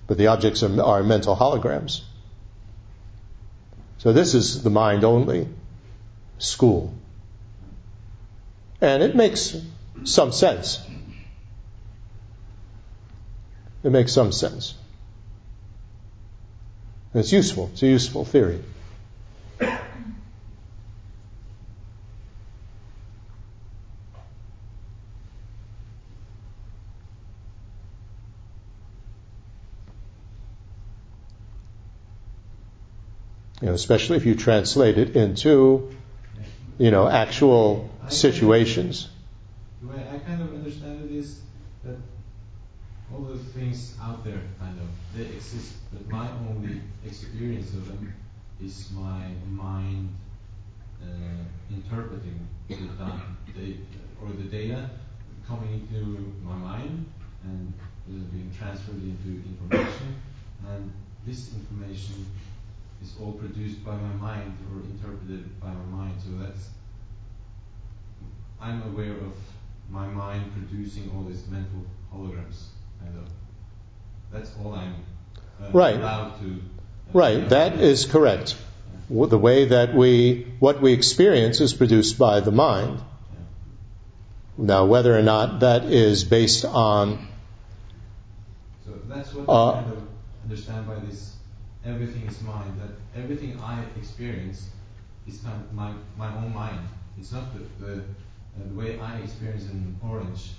[0.07, 2.03] but the objects are, are mental holograms.
[3.99, 5.49] So this is the mind only
[6.39, 6.93] school.
[8.81, 9.57] And it makes
[10.05, 10.81] some sense.
[13.83, 14.75] It makes some sense.
[17.13, 17.71] And it's useful.
[17.73, 18.63] It's a useful theory.
[33.63, 35.91] You know, especially if you translate it into,
[36.77, 39.09] you know, actual situations.
[39.83, 41.41] The way I kind of understand it is
[41.85, 41.97] that
[43.13, 48.15] all the things out there, kind of, they exist, but my only experience of them
[48.63, 50.09] is my mind
[51.03, 53.21] uh, interpreting the data,
[54.23, 54.91] or the data
[55.47, 57.07] coming into my mind
[57.45, 57.73] and
[58.09, 60.17] uh, being transferred into information,
[60.69, 60.93] and
[61.27, 62.27] this information
[63.03, 66.15] is all produced by my mind or interpreted by my mind.
[66.21, 66.71] So that's
[68.61, 69.35] I'm aware of
[69.91, 72.67] my mind producing all these mental holograms.
[73.01, 73.29] Kind of.
[74.33, 74.95] That's all I'm
[75.63, 75.97] uh, Right.
[75.97, 76.47] allowed to.
[76.47, 78.57] uh, Right, that is correct.
[79.09, 83.01] W- The way that we, what we experience is produced by the mind.
[84.59, 87.29] Now, whether or not that is based on
[88.85, 90.03] So that's what Uh, I kind of
[90.45, 91.35] understand by this.
[91.85, 92.81] Everything is mind.
[92.81, 92.91] That
[93.23, 94.69] everything I experience
[95.27, 96.81] is kind of my my own mind.
[97.19, 98.01] It's not the the, uh,
[98.59, 100.53] the way I experience an orange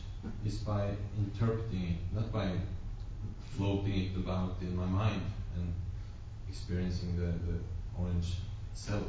[0.45, 2.51] is by interpreting it, not by
[3.55, 5.21] floating it about in my mind
[5.55, 5.73] and
[6.49, 7.59] experiencing the, the
[7.99, 8.33] orange
[8.71, 9.03] itself.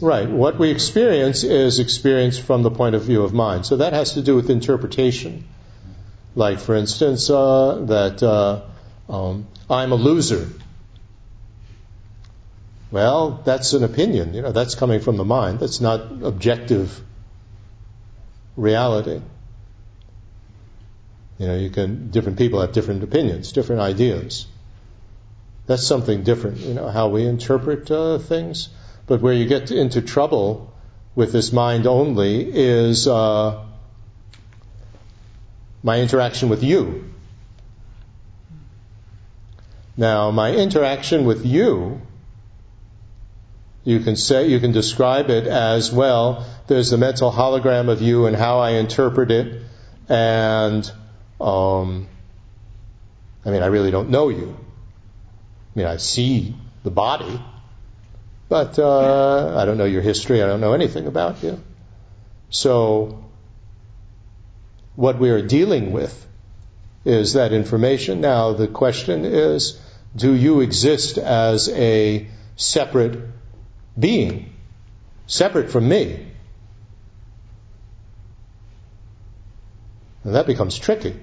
[0.00, 0.28] Right.
[0.28, 3.66] What we experience is experienced from the point of view of mind.
[3.66, 5.44] So that has to do with interpretation.
[6.36, 8.62] Like, for instance, uh, that uh,
[9.08, 10.48] um, I'm a loser.
[12.90, 14.34] Well, that's an opinion.
[14.34, 15.60] You know, that's coming from the mind.
[15.60, 17.02] That's not objective
[18.56, 19.20] reality.
[21.38, 24.46] You know, you can different people have different opinions, different ideas.
[25.66, 26.58] That's something different.
[26.58, 28.68] You know, how we interpret uh, things.
[29.06, 30.72] But where you get into trouble
[31.14, 33.64] with this mind only is uh,
[35.82, 37.04] my interaction with you.
[39.96, 42.02] Now, my interaction with you,
[43.86, 46.44] you can say, you can describe it as well.
[46.66, 49.62] There's the mental hologram of you and how I interpret it,
[50.08, 50.90] and
[51.40, 52.08] um,
[53.44, 54.56] I mean, I really don't know you.
[54.58, 57.40] I mean, I see the body,
[58.48, 60.42] but uh, I don't know your history.
[60.42, 61.62] I don't know anything about you.
[62.50, 63.24] So,
[64.96, 66.26] what we are dealing with
[67.04, 68.20] is that information.
[68.20, 69.80] Now, the question is
[70.16, 72.26] do you exist as a
[72.56, 73.20] separate
[73.98, 74.52] being,
[75.26, 76.26] separate from me?
[80.24, 81.14] And that becomes tricky.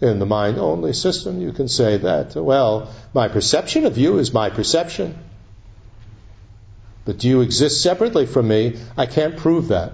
[0.00, 4.32] In the mind only system, you can say that, well, my perception of you is
[4.32, 5.16] my perception.
[7.06, 8.78] But do you exist separately from me?
[8.96, 9.92] I can't prove that.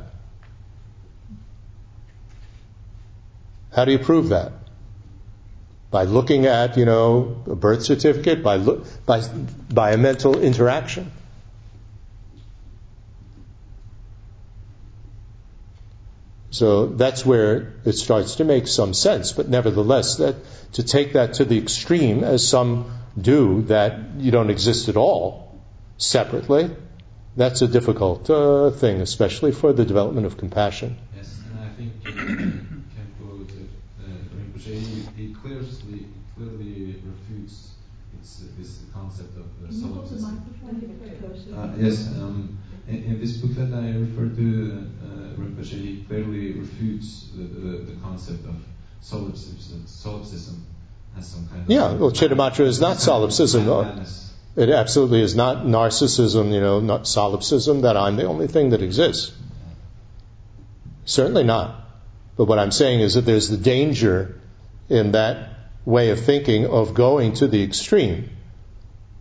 [3.71, 4.53] How do you prove that?
[5.91, 9.29] By looking at, you know, a birth certificate, by, by,
[9.71, 11.13] by a mental interaction.
[16.53, 19.33] So that's where it starts to make some sense.
[19.33, 20.37] But nevertheless, that
[20.75, 25.59] to take that to the extreme, as some do, that you don't exist at all
[25.97, 26.71] separately,
[27.37, 30.99] that's a difficult uh, thing, especially for the development of compassion.
[31.17, 34.05] Yes, and I think Khenpo uh,
[34.37, 36.07] Rinpoche he, he clearly
[36.37, 37.71] clearly refutes
[38.21, 40.43] its, this concept of uh, solipsism.
[41.55, 42.59] Uh, yes, um,
[42.89, 44.91] in, in, this booklet I refer to
[45.77, 48.57] he clearly refutes the, the, the concept of
[49.01, 50.67] solipsism, solipsism
[51.19, 51.71] as some kind of.
[51.71, 53.67] Yeah, well, Chittamatra is not solipsism.
[53.67, 54.33] Madness.
[54.55, 58.83] It absolutely is not narcissism, you know, not solipsism, that I'm the only thing that
[58.83, 59.33] exists.
[61.07, 61.81] Certainly not.
[62.37, 64.41] But what I'm saying is that there's the danger
[64.89, 65.51] in that
[65.85, 68.31] way of thinking of going to the extreme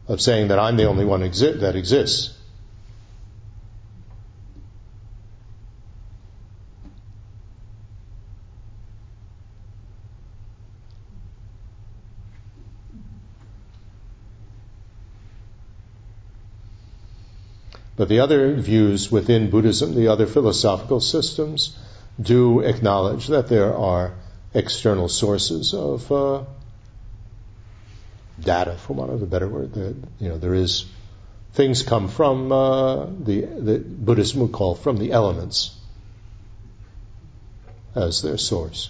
[0.07, 2.37] of saying that I'm the only one exi- that exists.
[17.95, 21.77] But the other views within Buddhism, the other philosophical systems,
[22.19, 24.13] do acknowledge that there are
[24.53, 26.43] external sources of uh,
[28.39, 29.73] data, for want of a better word.
[29.73, 30.85] That, you know, there is
[31.53, 35.76] things come from uh, the, the Buddhism would call from the elements
[37.95, 38.89] as their source.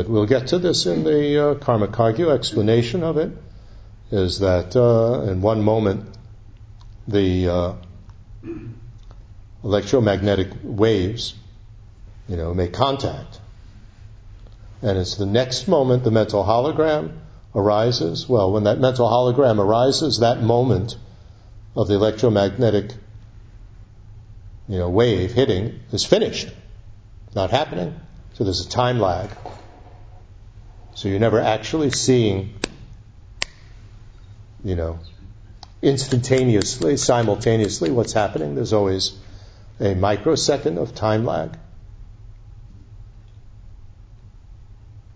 [0.00, 3.32] But we'll get to this in the uh, Karma Kagyu explanation of it.
[4.10, 6.06] Is that uh, in one moment
[7.06, 7.72] the uh,
[9.62, 11.34] electromagnetic waves,
[12.30, 13.40] you know, make contact,
[14.80, 17.18] and it's the next moment the mental hologram
[17.54, 18.26] arises.
[18.26, 20.96] Well, when that mental hologram arises, that moment
[21.76, 22.92] of the electromagnetic,
[24.66, 26.48] you know, wave hitting is finished.
[27.34, 28.00] Not happening.
[28.32, 29.28] So there's a time lag.
[31.00, 32.52] So you're never actually seeing,
[34.62, 34.98] you know,
[35.80, 38.54] instantaneously, simultaneously what's happening.
[38.54, 39.18] There's always
[39.80, 41.56] a microsecond of time lag.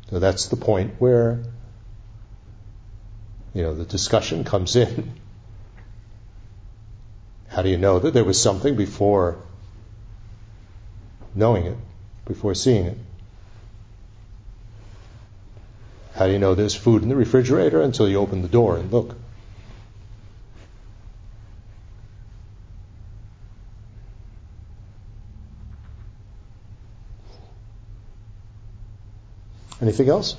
[0.08, 1.42] So that's the point where,
[3.52, 5.12] you know, the discussion comes in.
[7.48, 9.36] How do you know that there was something before
[11.34, 11.76] knowing it,
[12.24, 12.96] before seeing it?
[16.14, 18.92] How do you know there's food in the refrigerator until you open the door and
[18.92, 19.16] look?
[29.82, 30.36] Anything else?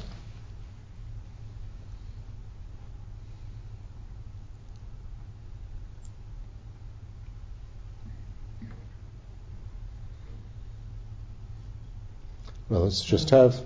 [12.69, 13.61] Well, let's just have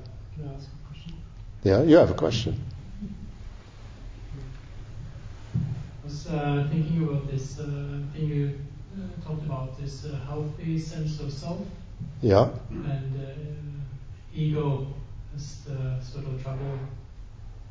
[1.64, 2.58] yeah, you have a question.
[5.54, 7.66] I was uh, thinking about this uh,
[8.14, 8.60] thing you
[8.96, 11.60] uh, talked about, this uh, healthy sense of self
[12.22, 12.50] Yeah.
[12.72, 14.88] and uh, ego
[15.36, 16.80] as the sort of trouble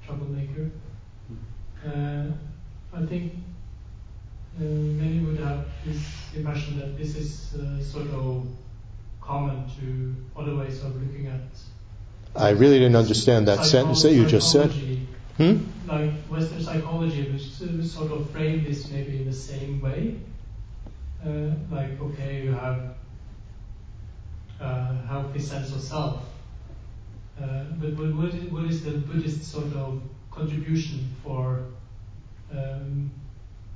[0.04, 0.70] troublemaker.
[1.84, 2.24] Uh,
[2.94, 3.32] I think
[4.58, 6.02] uh, many would have this
[6.36, 8.46] impression that this is uh, sort of
[9.20, 11.40] common to other ways of looking at
[12.38, 14.70] I really didn't understand that sentence that you just said.
[15.36, 15.58] Hmm?
[15.88, 20.16] like Western psychology, which sort of frame this maybe in the same way.
[21.24, 22.94] Uh, like, okay, you have
[24.60, 26.22] a healthy sense of self.
[27.40, 31.64] Uh, but what, what, is, what is the Buddhist sort of contribution for
[32.52, 33.10] um,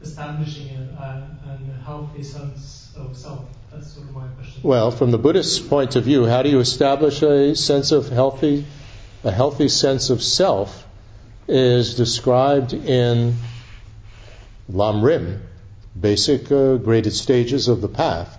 [0.00, 3.46] establishing a, a, a healthy sense of self?
[4.62, 8.64] Well, from the Buddhist point of view, how do you establish a sense of healthy,
[9.24, 10.86] a healthy sense of self?
[11.48, 13.34] Is described in
[14.68, 15.42] Lam Rim,
[16.00, 18.38] basic uh, graded stages of the path.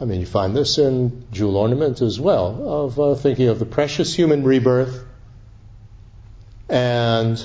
[0.00, 3.66] I mean, you find this in Jewel Ornament as well, of uh, thinking of the
[3.66, 5.04] precious human rebirth,
[6.68, 7.44] and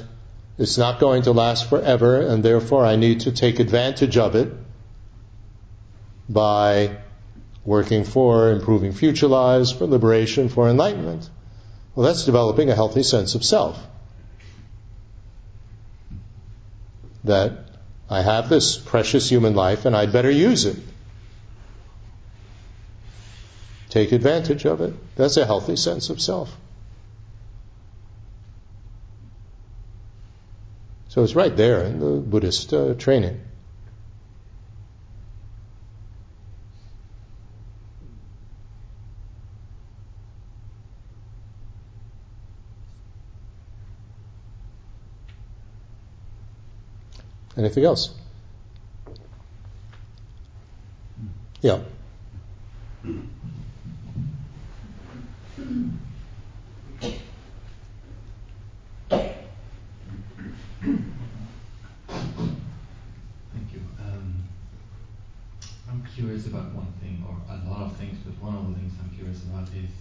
[0.59, 4.53] it's not going to last forever, and therefore I need to take advantage of it
[6.30, 6.97] by
[7.65, 11.30] working for improving future lives, for liberation, for enlightenment.
[11.95, 13.77] Well, that's developing a healthy sense of self.
[17.23, 17.65] That
[18.10, 20.77] I have this precious human life and I'd better use it.
[23.89, 24.93] Take advantage of it.
[25.15, 26.56] That's a healthy sense of self.
[31.10, 33.41] So it's right there in the Buddhist uh, training.
[47.60, 48.11] Anything else?
[51.61, 51.80] Yeah.
[63.52, 63.81] Thank you.
[63.99, 64.48] Um,
[65.90, 68.94] I'm curious about one thing, or a lot of things, but one of the things
[69.03, 69.91] I'm curious about is.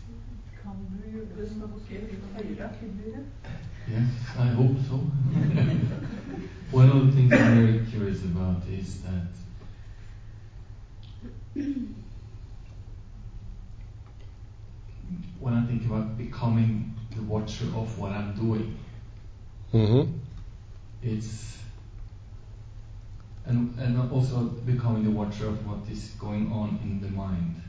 [3.91, 4.09] Yes,
[4.39, 5.03] I hope so.
[6.71, 9.27] one of the things I'm very curious about is that
[15.41, 18.77] when I think about becoming the watcher of what I'm doing,
[19.73, 20.13] Mm-hmm.
[21.03, 21.59] it's
[23.45, 27.63] and and also becoming the watcher of what is going on in the mind.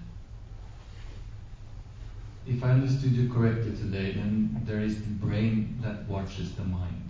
[2.48, 7.10] If I understood you correctly today, then there is the brain that watches the mind.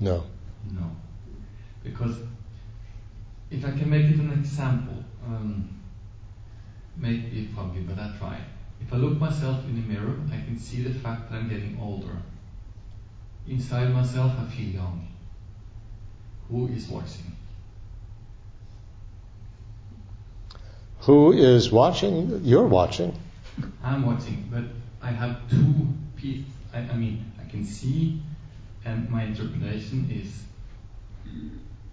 [0.00, 0.24] No.
[0.72, 0.90] No,
[1.82, 2.16] because
[3.50, 5.80] if I can make it an example, um,
[6.96, 8.40] maybe foggy, but I try.
[8.80, 11.78] If I look myself in the mirror, I can see the fact that I'm getting
[11.80, 12.16] older.
[13.48, 15.08] Inside myself, I feel young.
[16.50, 17.36] Who is watching?
[21.00, 22.44] Who is watching?
[22.44, 23.16] You're watching.
[23.82, 24.64] I'm watching, but
[25.00, 25.86] I have two
[26.16, 26.44] pieces.
[26.74, 28.20] I, I mean, I can see,
[28.84, 30.42] and my interpretation is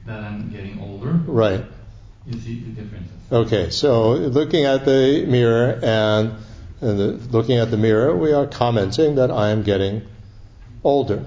[0.05, 1.11] that I'm getting older.
[1.11, 1.63] Right.
[2.25, 3.11] You see the differences.
[3.31, 6.35] Okay, so looking at the mirror and,
[6.81, 10.03] and the, looking at the mirror, we are commenting that I am getting
[10.83, 11.25] older.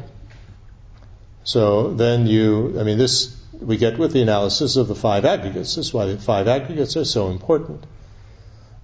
[1.44, 5.76] So then you, I mean, this we get with the analysis of the five aggregates.
[5.76, 7.84] This is why the five aggregates are so important.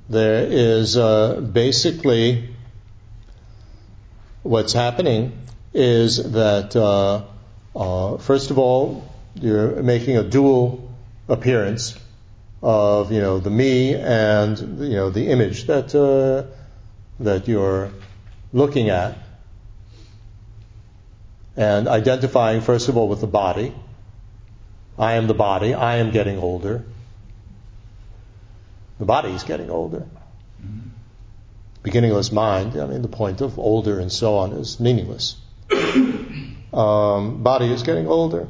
[0.09, 2.49] There is uh, basically
[4.43, 5.39] what's happening
[5.73, 7.25] is that uh,
[7.75, 10.91] uh, first of all you're making a dual
[11.29, 11.99] appearance
[12.63, 16.47] of you know the me and you know the image that uh,
[17.21, 17.91] that you're
[18.53, 19.19] looking at
[21.57, 23.75] and identifying first of all with the body.
[24.99, 25.75] I am the body.
[25.75, 26.85] I am getting older.
[28.99, 30.07] The body is getting older.
[31.83, 32.79] Beginningless mind.
[32.79, 35.37] I mean, the point of older and so on is meaningless.
[36.73, 38.49] um, body is getting older,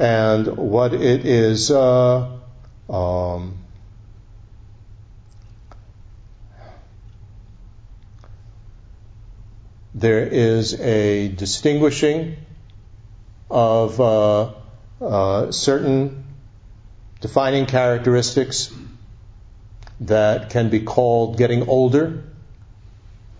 [0.00, 1.70] and what it is.
[1.70, 2.38] Uh,
[2.88, 3.58] um,
[9.94, 12.36] there is a distinguishing
[13.50, 14.52] of uh,
[15.02, 16.24] uh, certain
[17.20, 18.72] defining characteristics
[20.00, 22.24] that can be called getting older.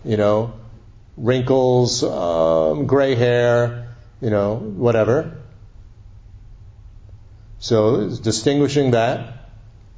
[0.05, 0.53] You know,
[1.17, 3.87] wrinkles, um, gray hair,
[4.21, 5.40] you know, whatever.
[7.61, 9.45] So distinguishing that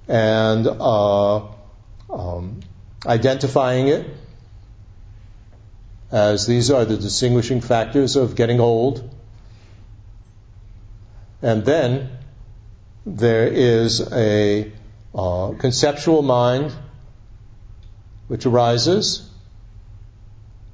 [0.10, 1.38] and uh,
[2.10, 2.60] um,
[3.06, 4.06] identifying it
[6.12, 9.10] as these are the distinguishing factors of getting old.
[11.42, 12.10] And then
[13.06, 14.70] there is a
[15.16, 16.74] uh, conceptual mind
[18.28, 19.30] which arises,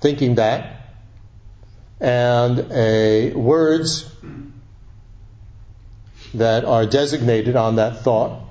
[0.02, 0.90] thinking that,
[2.00, 4.10] and a words
[6.34, 8.42] that are designated on that thought,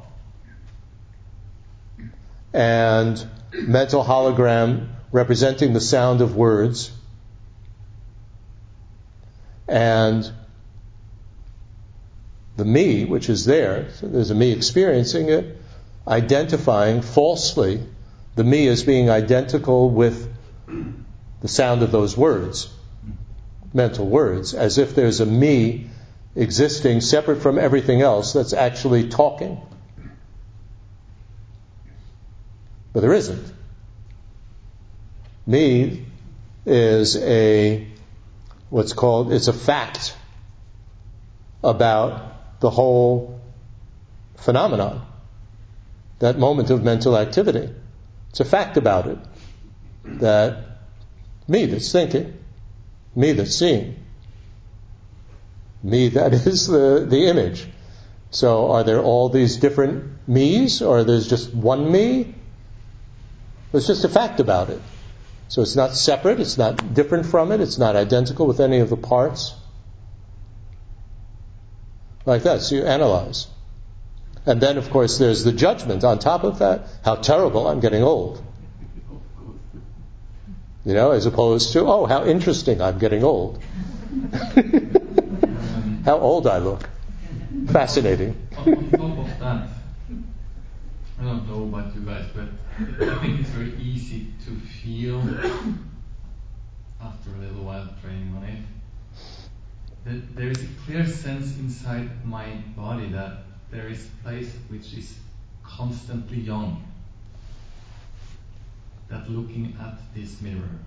[2.52, 6.90] and mental hologram representing the sound of words,
[9.66, 10.30] and
[12.56, 15.56] the me, which is there, so there's a me experiencing it,
[16.06, 17.82] identifying falsely
[18.34, 20.32] the me as being identical with
[21.40, 22.72] the sound of those words,
[23.72, 25.88] mental words, as if there's a me
[26.38, 29.60] existing separate from everything else that's actually talking.
[32.92, 33.52] But there isn't.
[35.46, 36.04] Me
[36.64, 37.86] is a,
[38.70, 40.16] what's called, it's a fact
[41.64, 43.40] about the whole
[44.36, 45.04] phenomenon,
[46.20, 47.68] that moment of mental activity.
[48.30, 49.18] It's a fact about it
[50.04, 50.64] that
[51.48, 52.38] me that's thinking,
[53.16, 53.96] me that's seeing,
[55.82, 57.66] me that is the, the image.
[58.30, 62.34] So are there all these different me's or there's just one me?
[63.72, 64.80] There's just a fact about it.
[65.48, 68.90] So it's not separate, it's not different from it, it's not identical with any of
[68.90, 69.54] the parts.
[72.26, 73.46] Like that, so you analyze.
[74.44, 76.86] And then, of course, there's the judgment on top of that.
[77.02, 78.44] How terrible, I'm getting old.
[80.84, 83.62] You know, as opposed to, oh, how interesting, I'm getting old.
[86.08, 86.88] how old I look.
[87.66, 88.34] Fascinating.
[88.56, 89.68] on top of that,
[91.20, 92.48] I don't know about you guys, but
[92.78, 95.20] I think it's very easy to feel
[97.02, 98.64] after a little while training on it
[100.06, 104.94] that there is a clear sense inside my body that there is a place which
[104.94, 105.18] is
[105.62, 106.82] constantly young.
[109.10, 110.78] That looking at this mirror.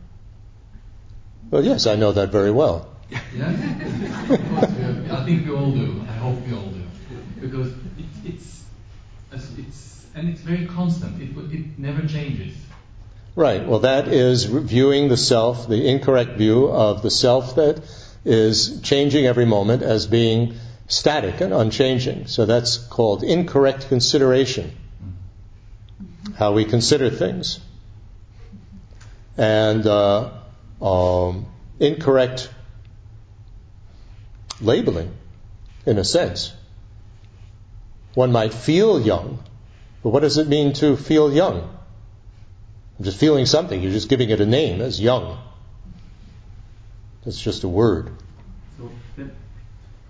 [1.51, 2.90] Well, yes, I know that very well.
[3.11, 3.47] Yeah,
[5.11, 6.03] I think we all do.
[6.07, 6.83] I hope we all do,
[7.39, 8.63] because it, it's
[9.57, 11.21] it's and it's very constant.
[11.21, 12.55] It, it never changes.
[13.35, 13.65] Right.
[13.65, 17.81] Well, that is viewing the self, the incorrect view of the self that
[18.25, 20.55] is changing every moment as being
[20.87, 22.27] static and unchanging.
[22.27, 24.75] So that's called incorrect consideration.
[26.35, 27.59] How we consider things.
[29.37, 30.31] And uh,
[30.81, 31.45] um,
[31.79, 32.49] incorrect
[34.61, 35.13] labeling,
[35.85, 36.53] in a sense.
[38.13, 39.43] One might feel young,
[40.03, 41.77] but what does it mean to feel young?
[42.99, 43.81] I'm just feeling something.
[43.81, 45.39] You're just giving it a name as young.
[47.23, 48.11] That's just a word.
[48.77, 49.31] So then,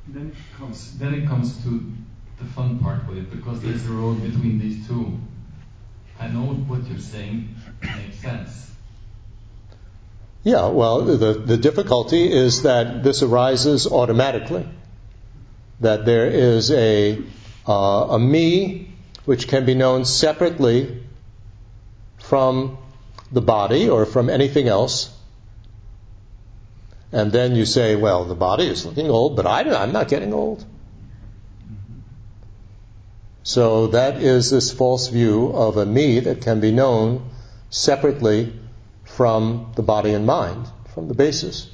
[0.07, 1.91] then it comes then it comes to
[2.39, 5.19] the fun part with it because there's a road between these two.
[6.19, 8.71] I know what you're saying makes sense.
[10.43, 14.67] Yeah, well, the, the difficulty is that this arises automatically.
[15.81, 17.21] That there is a,
[17.67, 17.73] uh,
[18.11, 18.93] a me
[19.25, 21.03] which can be known separately
[22.19, 22.77] from
[23.31, 25.15] the body or from anything else.
[27.11, 30.33] And then you say, well, the body is looking old, but I, I'm not getting
[30.33, 30.65] old.
[33.43, 37.29] So that is this false view of a me that can be known
[37.69, 38.53] separately
[39.21, 41.69] from the body and mind, from the basis.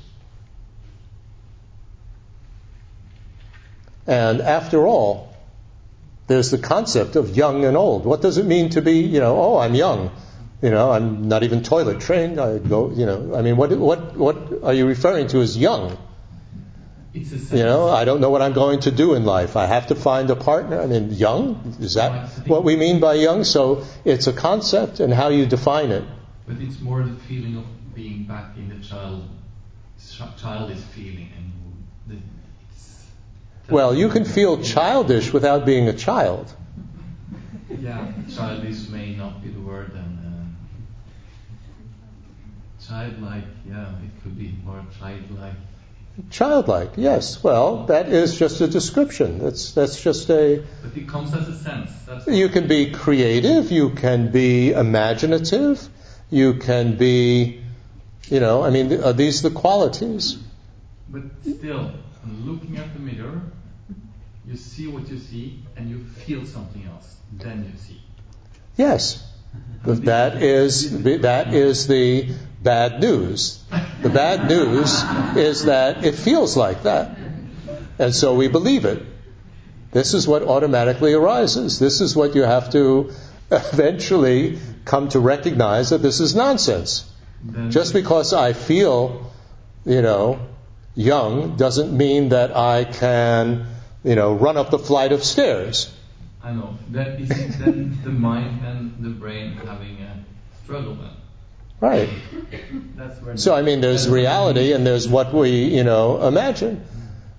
[4.06, 5.34] And after all,
[6.28, 8.04] there's the concept of young and old.
[8.04, 10.12] What does it mean to be, you know, oh, I'm young?
[10.62, 12.38] You know, I'm not even toilet trained.
[12.38, 15.98] I go, you know, I mean, what, what, what are you referring to as young?
[17.14, 19.56] You know, I don't know what I'm going to do in life.
[19.56, 20.82] I have to find a partner.
[20.82, 21.78] I mean, young?
[21.80, 23.46] Is that what we mean by young?
[23.46, 26.04] So it's a concept and how you define it.
[26.48, 29.28] But it's more the feeling of being back in the child,
[30.38, 31.52] childish feeling and
[32.08, 36.54] the, well, you can feel childish without being a child.
[37.82, 40.46] Yeah, childish may not be the word, and uh,
[42.88, 45.56] childlike, yeah, it could be more childlike.
[46.32, 47.44] Childlike, yes.
[47.44, 49.40] Well, that is just a description.
[49.40, 50.64] That's that's just a.
[50.82, 51.92] But it comes as a sense.
[52.08, 53.72] That's You can be creative.
[53.72, 55.90] You can be imaginative.
[56.30, 57.62] You can be,
[58.28, 60.38] you know, I mean, are these the qualities?
[61.10, 61.92] But still,
[62.44, 63.42] looking at the mirror,
[64.46, 67.16] you see what you see, and you feel something else.
[67.34, 68.02] Then you see.
[68.76, 69.24] Yes.
[69.86, 72.30] That is that is the
[72.62, 73.64] bad news.
[74.02, 75.04] The bad news
[75.36, 77.18] is that it feels like that.
[78.00, 79.04] And so we believe it.
[79.92, 81.80] This is what automatically arises.
[81.80, 83.12] This is what you have to
[83.52, 87.06] eventually come to recognize that this is nonsense.
[87.70, 89.32] Just because I feel,
[89.86, 90.40] you know,
[90.96, 93.68] young doesn't mean that I can,
[94.04, 95.94] you know, run up the flight of stairs.
[96.44, 96.78] I know.
[96.92, 100.26] That is then the mind and the brain having a
[100.64, 101.12] struggle then.
[101.80, 102.10] Right.
[103.36, 106.84] So I mean, there's reality and there's what we, you know, imagine.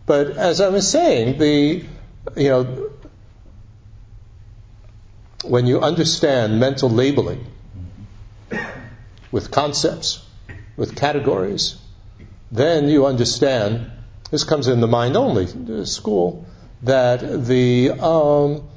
[0.07, 1.85] But as I was saying, the,
[2.37, 2.91] you know,
[5.45, 7.47] when you understand mental labeling
[9.31, 10.25] with concepts,
[10.77, 11.77] with categories,
[12.51, 13.91] then you understand.
[14.31, 16.47] This comes in the mind only school
[16.83, 18.69] that the um,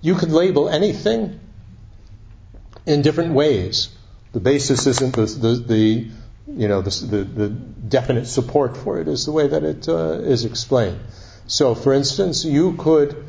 [0.00, 1.40] you can label anything
[2.86, 3.88] in different ways.
[4.32, 6.10] The basis isn't the, the, the
[6.46, 10.20] you know the, the, the definite support for it is the way that it uh,
[10.20, 11.00] is explained.
[11.46, 13.24] So, for instance, you could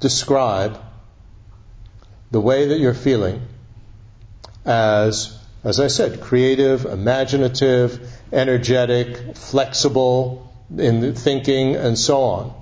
[0.00, 0.80] describe
[2.30, 3.42] the way that you're feeling
[4.64, 12.54] as, as I said, creative, imaginative, energetic, flexible in thinking, and so on.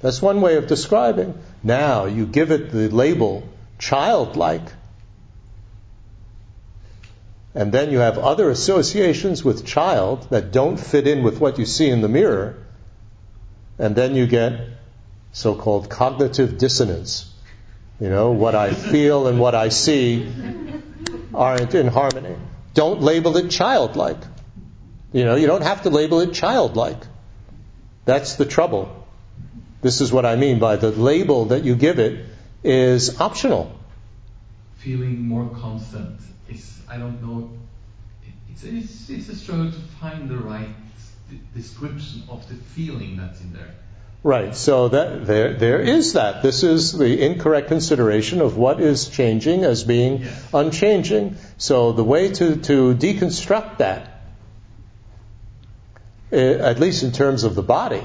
[0.00, 1.34] That's one way of describing.
[1.62, 3.48] Now you give it the label
[3.78, 4.72] childlike.
[7.54, 11.66] And then you have other associations with child that don't fit in with what you
[11.66, 12.56] see in the mirror.
[13.78, 14.60] And then you get
[15.32, 17.32] so called cognitive dissonance.
[18.00, 20.30] You know, what I feel and what I see
[21.34, 22.36] aren't in harmony.
[22.74, 24.20] Don't label it childlike.
[25.12, 27.02] You know, you don't have to label it childlike.
[28.04, 29.06] That's the trouble.
[29.80, 32.26] This is what I mean by the label that you give it
[32.62, 33.72] is optional.
[34.78, 37.50] feeling more constant is I don't know.
[38.50, 40.68] It's it's, it's a struggle to find the right
[41.30, 43.74] d- description of the feeling that's in there.
[44.24, 44.54] Right.
[44.54, 46.42] So that there there is that.
[46.42, 50.48] This is the incorrect consideration of what is changing as being Yes.
[50.52, 51.36] unchanging.
[51.56, 54.10] So the way to, to deconstruct that,
[56.32, 58.02] eh, at least in terms of the body,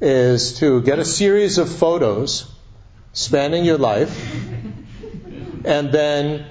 [0.00, 2.46] is to get a series of photos
[3.12, 4.14] spanning your life
[5.64, 6.44] and then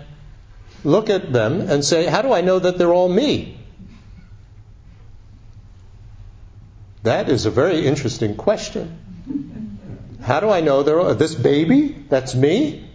[0.86, 3.57] look at them and say, how do I know that they're all me?
[7.03, 9.78] That is a very interesting question.
[10.22, 11.90] How do I know they're all, this baby?
[12.10, 12.90] That's me?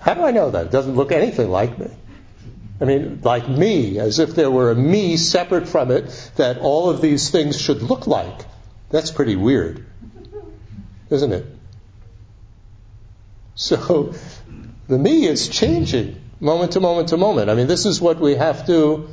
[0.00, 0.66] How do I know that?
[0.66, 1.90] It doesn't look anything like me.
[2.80, 6.90] I mean, like me, as if there were a me separate from it that all
[6.90, 8.40] of these things should look like.
[8.90, 9.86] That's pretty weird,
[11.08, 11.46] isn't it?
[13.54, 14.14] So,
[14.88, 17.50] the me is changing moment to moment to moment.
[17.50, 19.08] I mean, this is what we have to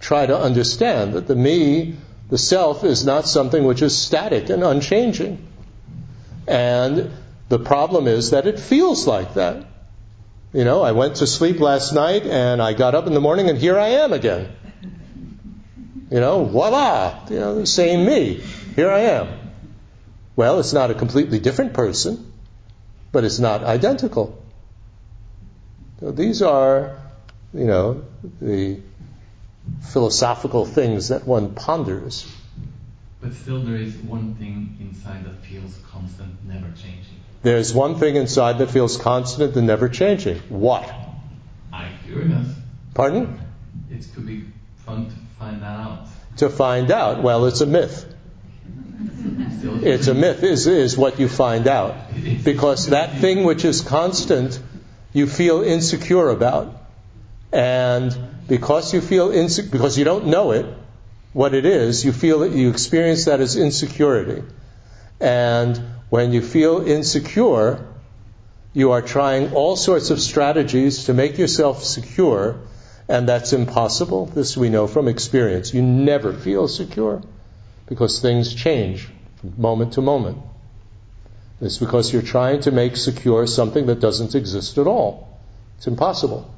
[0.00, 1.96] try to understand that the me,
[2.28, 5.46] the self, is not something which is static and unchanging.
[6.46, 7.10] And
[7.48, 9.66] the problem is that it feels like that.
[10.52, 13.48] You know, I went to sleep last night and I got up in the morning
[13.48, 14.52] and here I am again.
[16.10, 18.34] You know, voila, you know, the same me.
[18.76, 19.28] Here I am.
[20.36, 22.32] Well, it's not a completely different person,
[23.10, 24.43] but it's not identical.
[26.00, 26.98] So these are,
[27.52, 28.04] you know,
[28.40, 28.80] the
[29.92, 32.30] philosophical things that one ponders.
[33.20, 37.20] But still, there is one thing inside that feels constant, never changing.
[37.42, 40.38] There's one thing inside that feels constant and never changing.
[40.48, 40.92] What?
[41.72, 42.48] I'm curious.
[42.94, 43.38] Pardon?
[43.90, 44.44] It could be
[44.84, 46.06] fun to find that out.
[46.38, 47.22] To find out.
[47.22, 48.12] Well, it's a myth.
[49.62, 51.96] It's a myth, is, is what you find out.
[52.44, 54.58] Because that thing which is constant,
[55.14, 56.76] you feel insecure about.
[57.52, 58.14] And
[58.46, 60.66] because you feel insecure, because you don't know it,
[61.32, 64.42] what it is, you feel that you experience that as insecurity.
[65.20, 65.76] And
[66.10, 67.86] when you feel insecure,
[68.72, 72.58] you are trying all sorts of strategies to make yourself secure,
[73.08, 74.26] and that's impossible.
[74.26, 75.72] This we know from experience.
[75.72, 77.22] You never feel secure
[77.86, 80.38] because things change from moment to moment.
[81.64, 85.38] It's because you're trying to make secure something that doesn't exist at all.
[85.78, 86.50] It's impossible.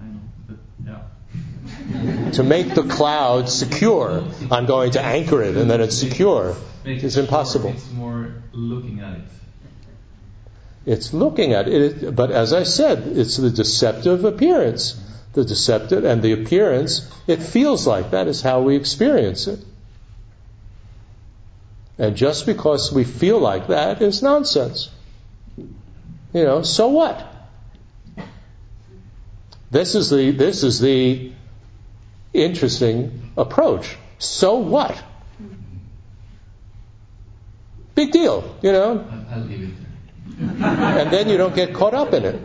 [0.00, 0.56] I know, but
[0.86, 2.30] yeah.
[2.32, 6.56] to make the cloud secure, I'm going to anchor it and then it's secure.
[6.84, 7.70] It's impossible.
[7.70, 9.24] It's more looking at it.
[10.86, 15.00] It's looking at it, but as I said, it's the deceptive appearance.
[15.32, 19.60] The deceptive and the appearance, it feels like that is how we experience it.
[21.98, 24.90] And just because we feel like that is nonsense.
[25.56, 27.24] You know, so what?
[29.70, 31.32] This is the this is the
[32.32, 33.96] interesting approach.
[34.18, 35.00] So what?
[37.94, 39.06] Big deal, you know?
[40.38, 42.40] And then you don't get caught up in it.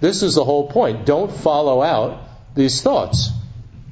[0.00, 1.06] This is the whole point.
[1.06, 2.20] Don't follow out
[2.54, 3.30] these thoughts.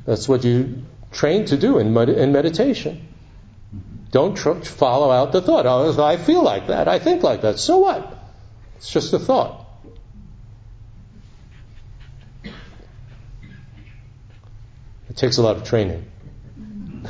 [0.05, 3.07] That's what you train to do in, med- in meditation.
[4.17, 5.67] Don't tr- follow out the thought.
[5.67, 6.89] Oh, I feel like that.
[6.89, 7.59] I think like that.
[7.59, 8.17] So what?
[8.79, 9.67] It's just a thought.
[12.43, 12.55] It
[15.17, 16.07] takes a lot of training.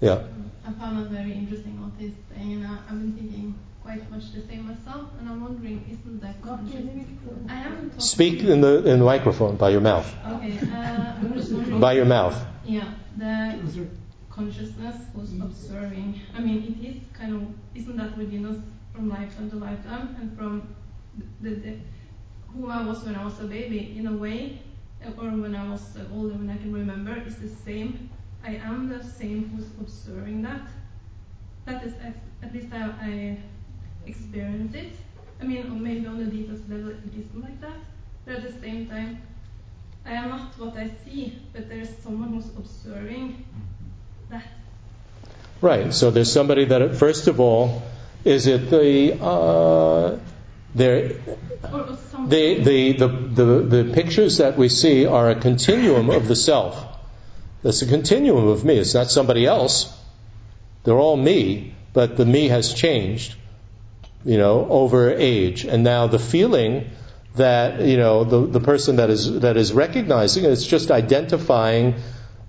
[0.00, 0.22] yeah.
[0.66, 4.32] I found it very interesting what he's saying, and I, I've been thinking quite much
[4.32, 6.80] the same myself, and I'm wondering, isn't that conscious?
[7.46, 10.10] I haven't Speak in the in the microphone by your mouth.
[10.26, 11.78] Okay, uh, I'm just wondering.
[11.78, 12.42] By your mouth.
[12.64, 13.58] Yeah, the
[14.34, 15.42] consciousness was mm-hmm.
[15.42, 16.20] observing.
[16.36, 17.42] I mean, it is kind of,
[17.74, 18.58] isn't that within us
[18.92, 20.74] from lifetime to lifetime, and from
[21.40, 21.76] the, the, the
[22.48, 24.60] who I was when I was a baby, in a way,
[25.04, 25.82] or when I was
[26.12, 28.10] older, when I can remember, is the same.
[28.44, 30.62] I am the same who's observing that.
[31.64, 31.94] That is,
[32.42, 33.38] at, least I, I
[34.06, 34.92] experience it.
[35.40, 37.78] I mean, maybe on the deepest level it isn't like that,
[38.24, 39.22] but at the same time,
[40.04, 43.71] I am not what I see, but there's someone who's observing mm-hmm.
[45.60, 45.94] Right.
[45.94, 47.82] So there's somebody that, first of all,
[48.24, 50.18] is it the uh,
[50.74, 51.08] there?
[52.26, 56.84] The, the, the, the, the pictures that we see are a continuum of the self.
[57.62, 58.78] That's a continuum of me.
[58.78, 59.96] It's not somebody else.
[60.84, 63.36] They're all me, but the me has changed,
[64.24, 65.64] you know, over age.
[65.64, 66.90] And now the feeling
[67.36, 71.94] that, you know, the, the person that is, that is recognizing it, it's just identifying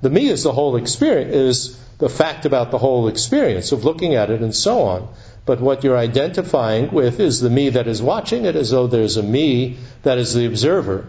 [0.03, 4.15] the me is the whole experience, is the fact about the whole experience of looking
[4.15, 5.07] at it and so on.
[5.45, 9.15] But what you're identifying with is the me that is watching it as though there's
[9.15, 11.07] a me that is the observer.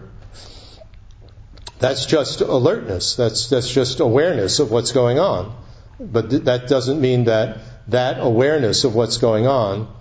[1.79, 3.15] That's just alertness.
[3.17, 5.53] That's, that's just awareness of what's going on.
[5.99, 7.57] But th- that doesn't mean that
[7.89, 9.93] that awareness of what's going on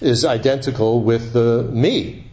[0.00, 2.30] is identical with the me.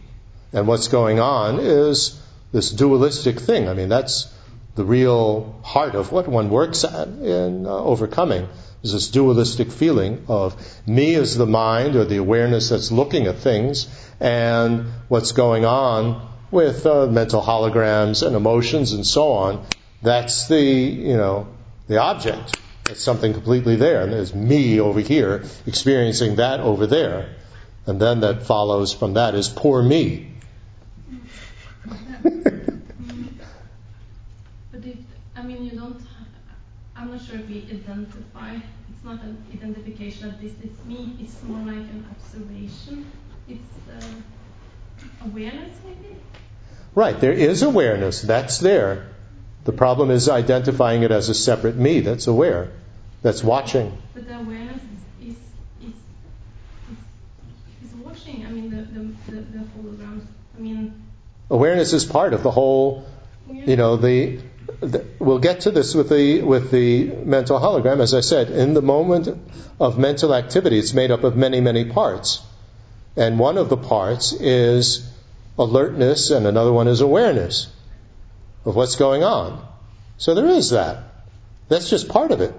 [0.52, 2.20] And what's going on is
[2.52, 3.68] this dualistic thing.
[3.68, 4.32] I mean, that's
[4.74, 8.48] the real heart of what one works at in uh, overcoming
[8.82, 13.36] is this dualistic feeling of me as the mind or the awareness that's looking at
[13.36, 13.86] things
[14.18, 19.64] and what's going on with uh, mental holograms and emotions and so on.
[20.02, 21.48] That's the, you know,
[21.86, 22.58] the object.
[22.90, 24.02] It's something completely there.
[24.02, 27.36] And there's me over here experiencing that over there.
[27.86, 30.34] And then that follows from that is poor me.
[35.36, 36.00] I mean, you don't.
[36.94, 38.54] I'm not sure if we identify.
[38.54, 41.16] It's not an identification of this is me.
[41.20, 43.10] It's more like an observation.
[43.48, 43.60] It's
[43.90, 46.16] uh, awareness, maybe.
[46.94, 48.22] Right, there is awareness.
[48.22, 49.08] That's there.
[49.64, 52.70] The problem is identifying it as a separate me that's aware,
[53.22, 53.96] that's watching.
[54.12, 54.82] But the awareness
[55.22, 55.36] is is
[55.80, 55.94] is,
[57.88, 58.44] is watching.
[58.44, 59.00] I mean, the the,
[59.30, 60.26] the, the holograms.
[60.56, 61.02] I mean,
[61.52, 63.04] Awareness is part of the whole,
[63.50, 64.40] you know, the
[65.18, 68.82] we'll get to this with the with the mental hologram as I said, in the
[68.82, 69.28] moment
[69.78, 72.42] of mental activity it's made up of many many parts.
[73.16, 75.08] And one of the parts is
[75.58, 77.68] alertness and another one is awareness
[78.64, 79.64] of what's going on.
[80.16, 81.04] So there is that.
[81.68, 82.54] That's just part of it.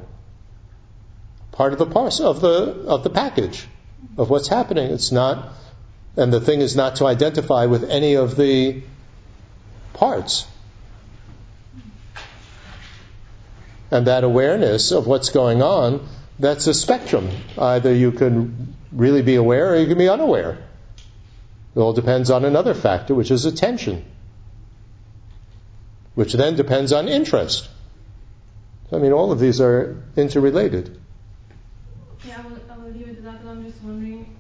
[1.52, 3.68] Part of the parts of the of the package
[4.18, 4.92] of what's happening.
[4.92, 5.54] It's not
[6.16, 8.84] and the thing is not to identify with any of the
[9.94, 10.46] parts.
[13.94, 16.08] And that awareness of what's going on,
[16.40, 17.30] that's a spectrum.
[17.60, 20.58] Either you can really be aware or you can be unaware.
[21.76, 24.04] It all depends on another factor, which is attention,
[26.16, 27.70] which then depends on interest.
[28.92, 31.00] I mean, all of these are interrelated.
[32.26, 33.44] yeah, I will, I will leave it at that.
[33.44, 34.36] But I'm just wondering,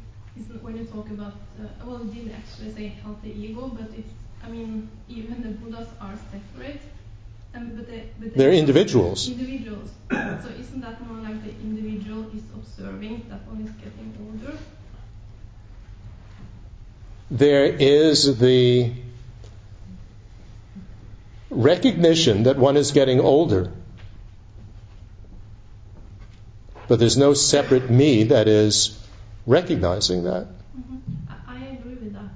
[0.63, 4.09] when you talk about, uh, well, it didn't actually say healthy ego, but it's.
[4.43, 6.81] I mean, even the Buddhas are separate.
[7.55, 9.29] Um, but they, but They're individuals.
[9.29, 9.89] Individuals.
[10.11, 14.57] so isn't that more like the individual is observing that one is getting older?
[17.29, 18.91] There is the
[21.49, 23.71] recognition that one is getting older.
[26.87, 28.99] But there's no separate me that is
[29.45, 30.47] recognizing that.
[30.77, 30.99] Mm-hmm.
[31.47, 32.31] I agree with that.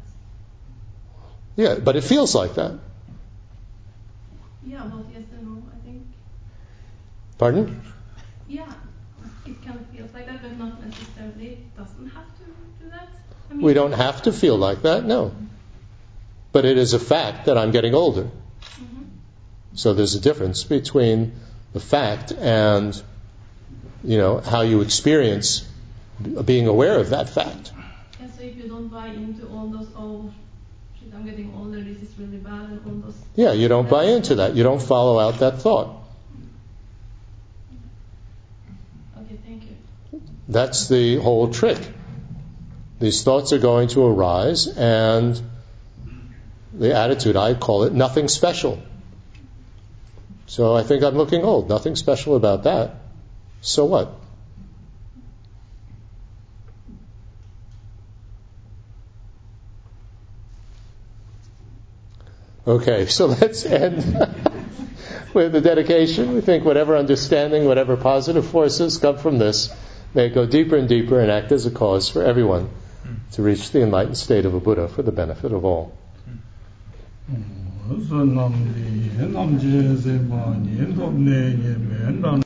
[1.55, 2.79] Yeah, but it feels like that.
[4.67, 6.03] Yeah, both yes and no, I think.
[7.37, 7.81] Pardon?
[8.47, 8.71] Yeah,
[9.45, 11.47] it kind of feels like that, but not necessarily.
[11.47, 12.43] It doesn't have to
[12.83, 13.07] do that.
[13.49, 15.31] I mean, We don't have to feel like that, no.
[16.51, 18.23] But it is a fact that I'm getting older.
[18.23, 19.05] mhm.
[19.75, 21.33] So there's a difference between
[21.73, 23.01] the fact and,
[24.03, 25.65] you know, how you experience
[26.45, 27.71] being aware of that fact.
[28.19, 30.46] And so if you don't buy into all those, oh, shit,
[31.13, 33.15] I'm getting older, this is really bad, and all those.
[33.35, 34.55] Yeah, you don't buy into that.
[34.55, 35.95] You don't follow out that thought.
[39.17, 40.21] Okay, thank you.
[40.47, 41.77] That's the whole trick.
[42.99, 45.39] These thoughts are going to arise, and
[46.73, 48.81] the attitude, I call it nothing special.
[50.47, 51.69] So I think I'm looking old.
[51.69, 52.95] Nothing special about that.
[53.61, 54.13] So what?
[62.67, 63.95] Okay, so let's end
[65.33, 66.35] with the dedication.
[66.35, 69.73] We think whatever understanding, whatever positive forces come from this
[70.13, 72.69] may go deeper and deeper and act as a cause for everyone
[73.03, 73.15] hmm.
[73.31, 75.97] to reach the enlightened state of a Buddha for the benefit of all.
[77.29, 77.43] Hmm.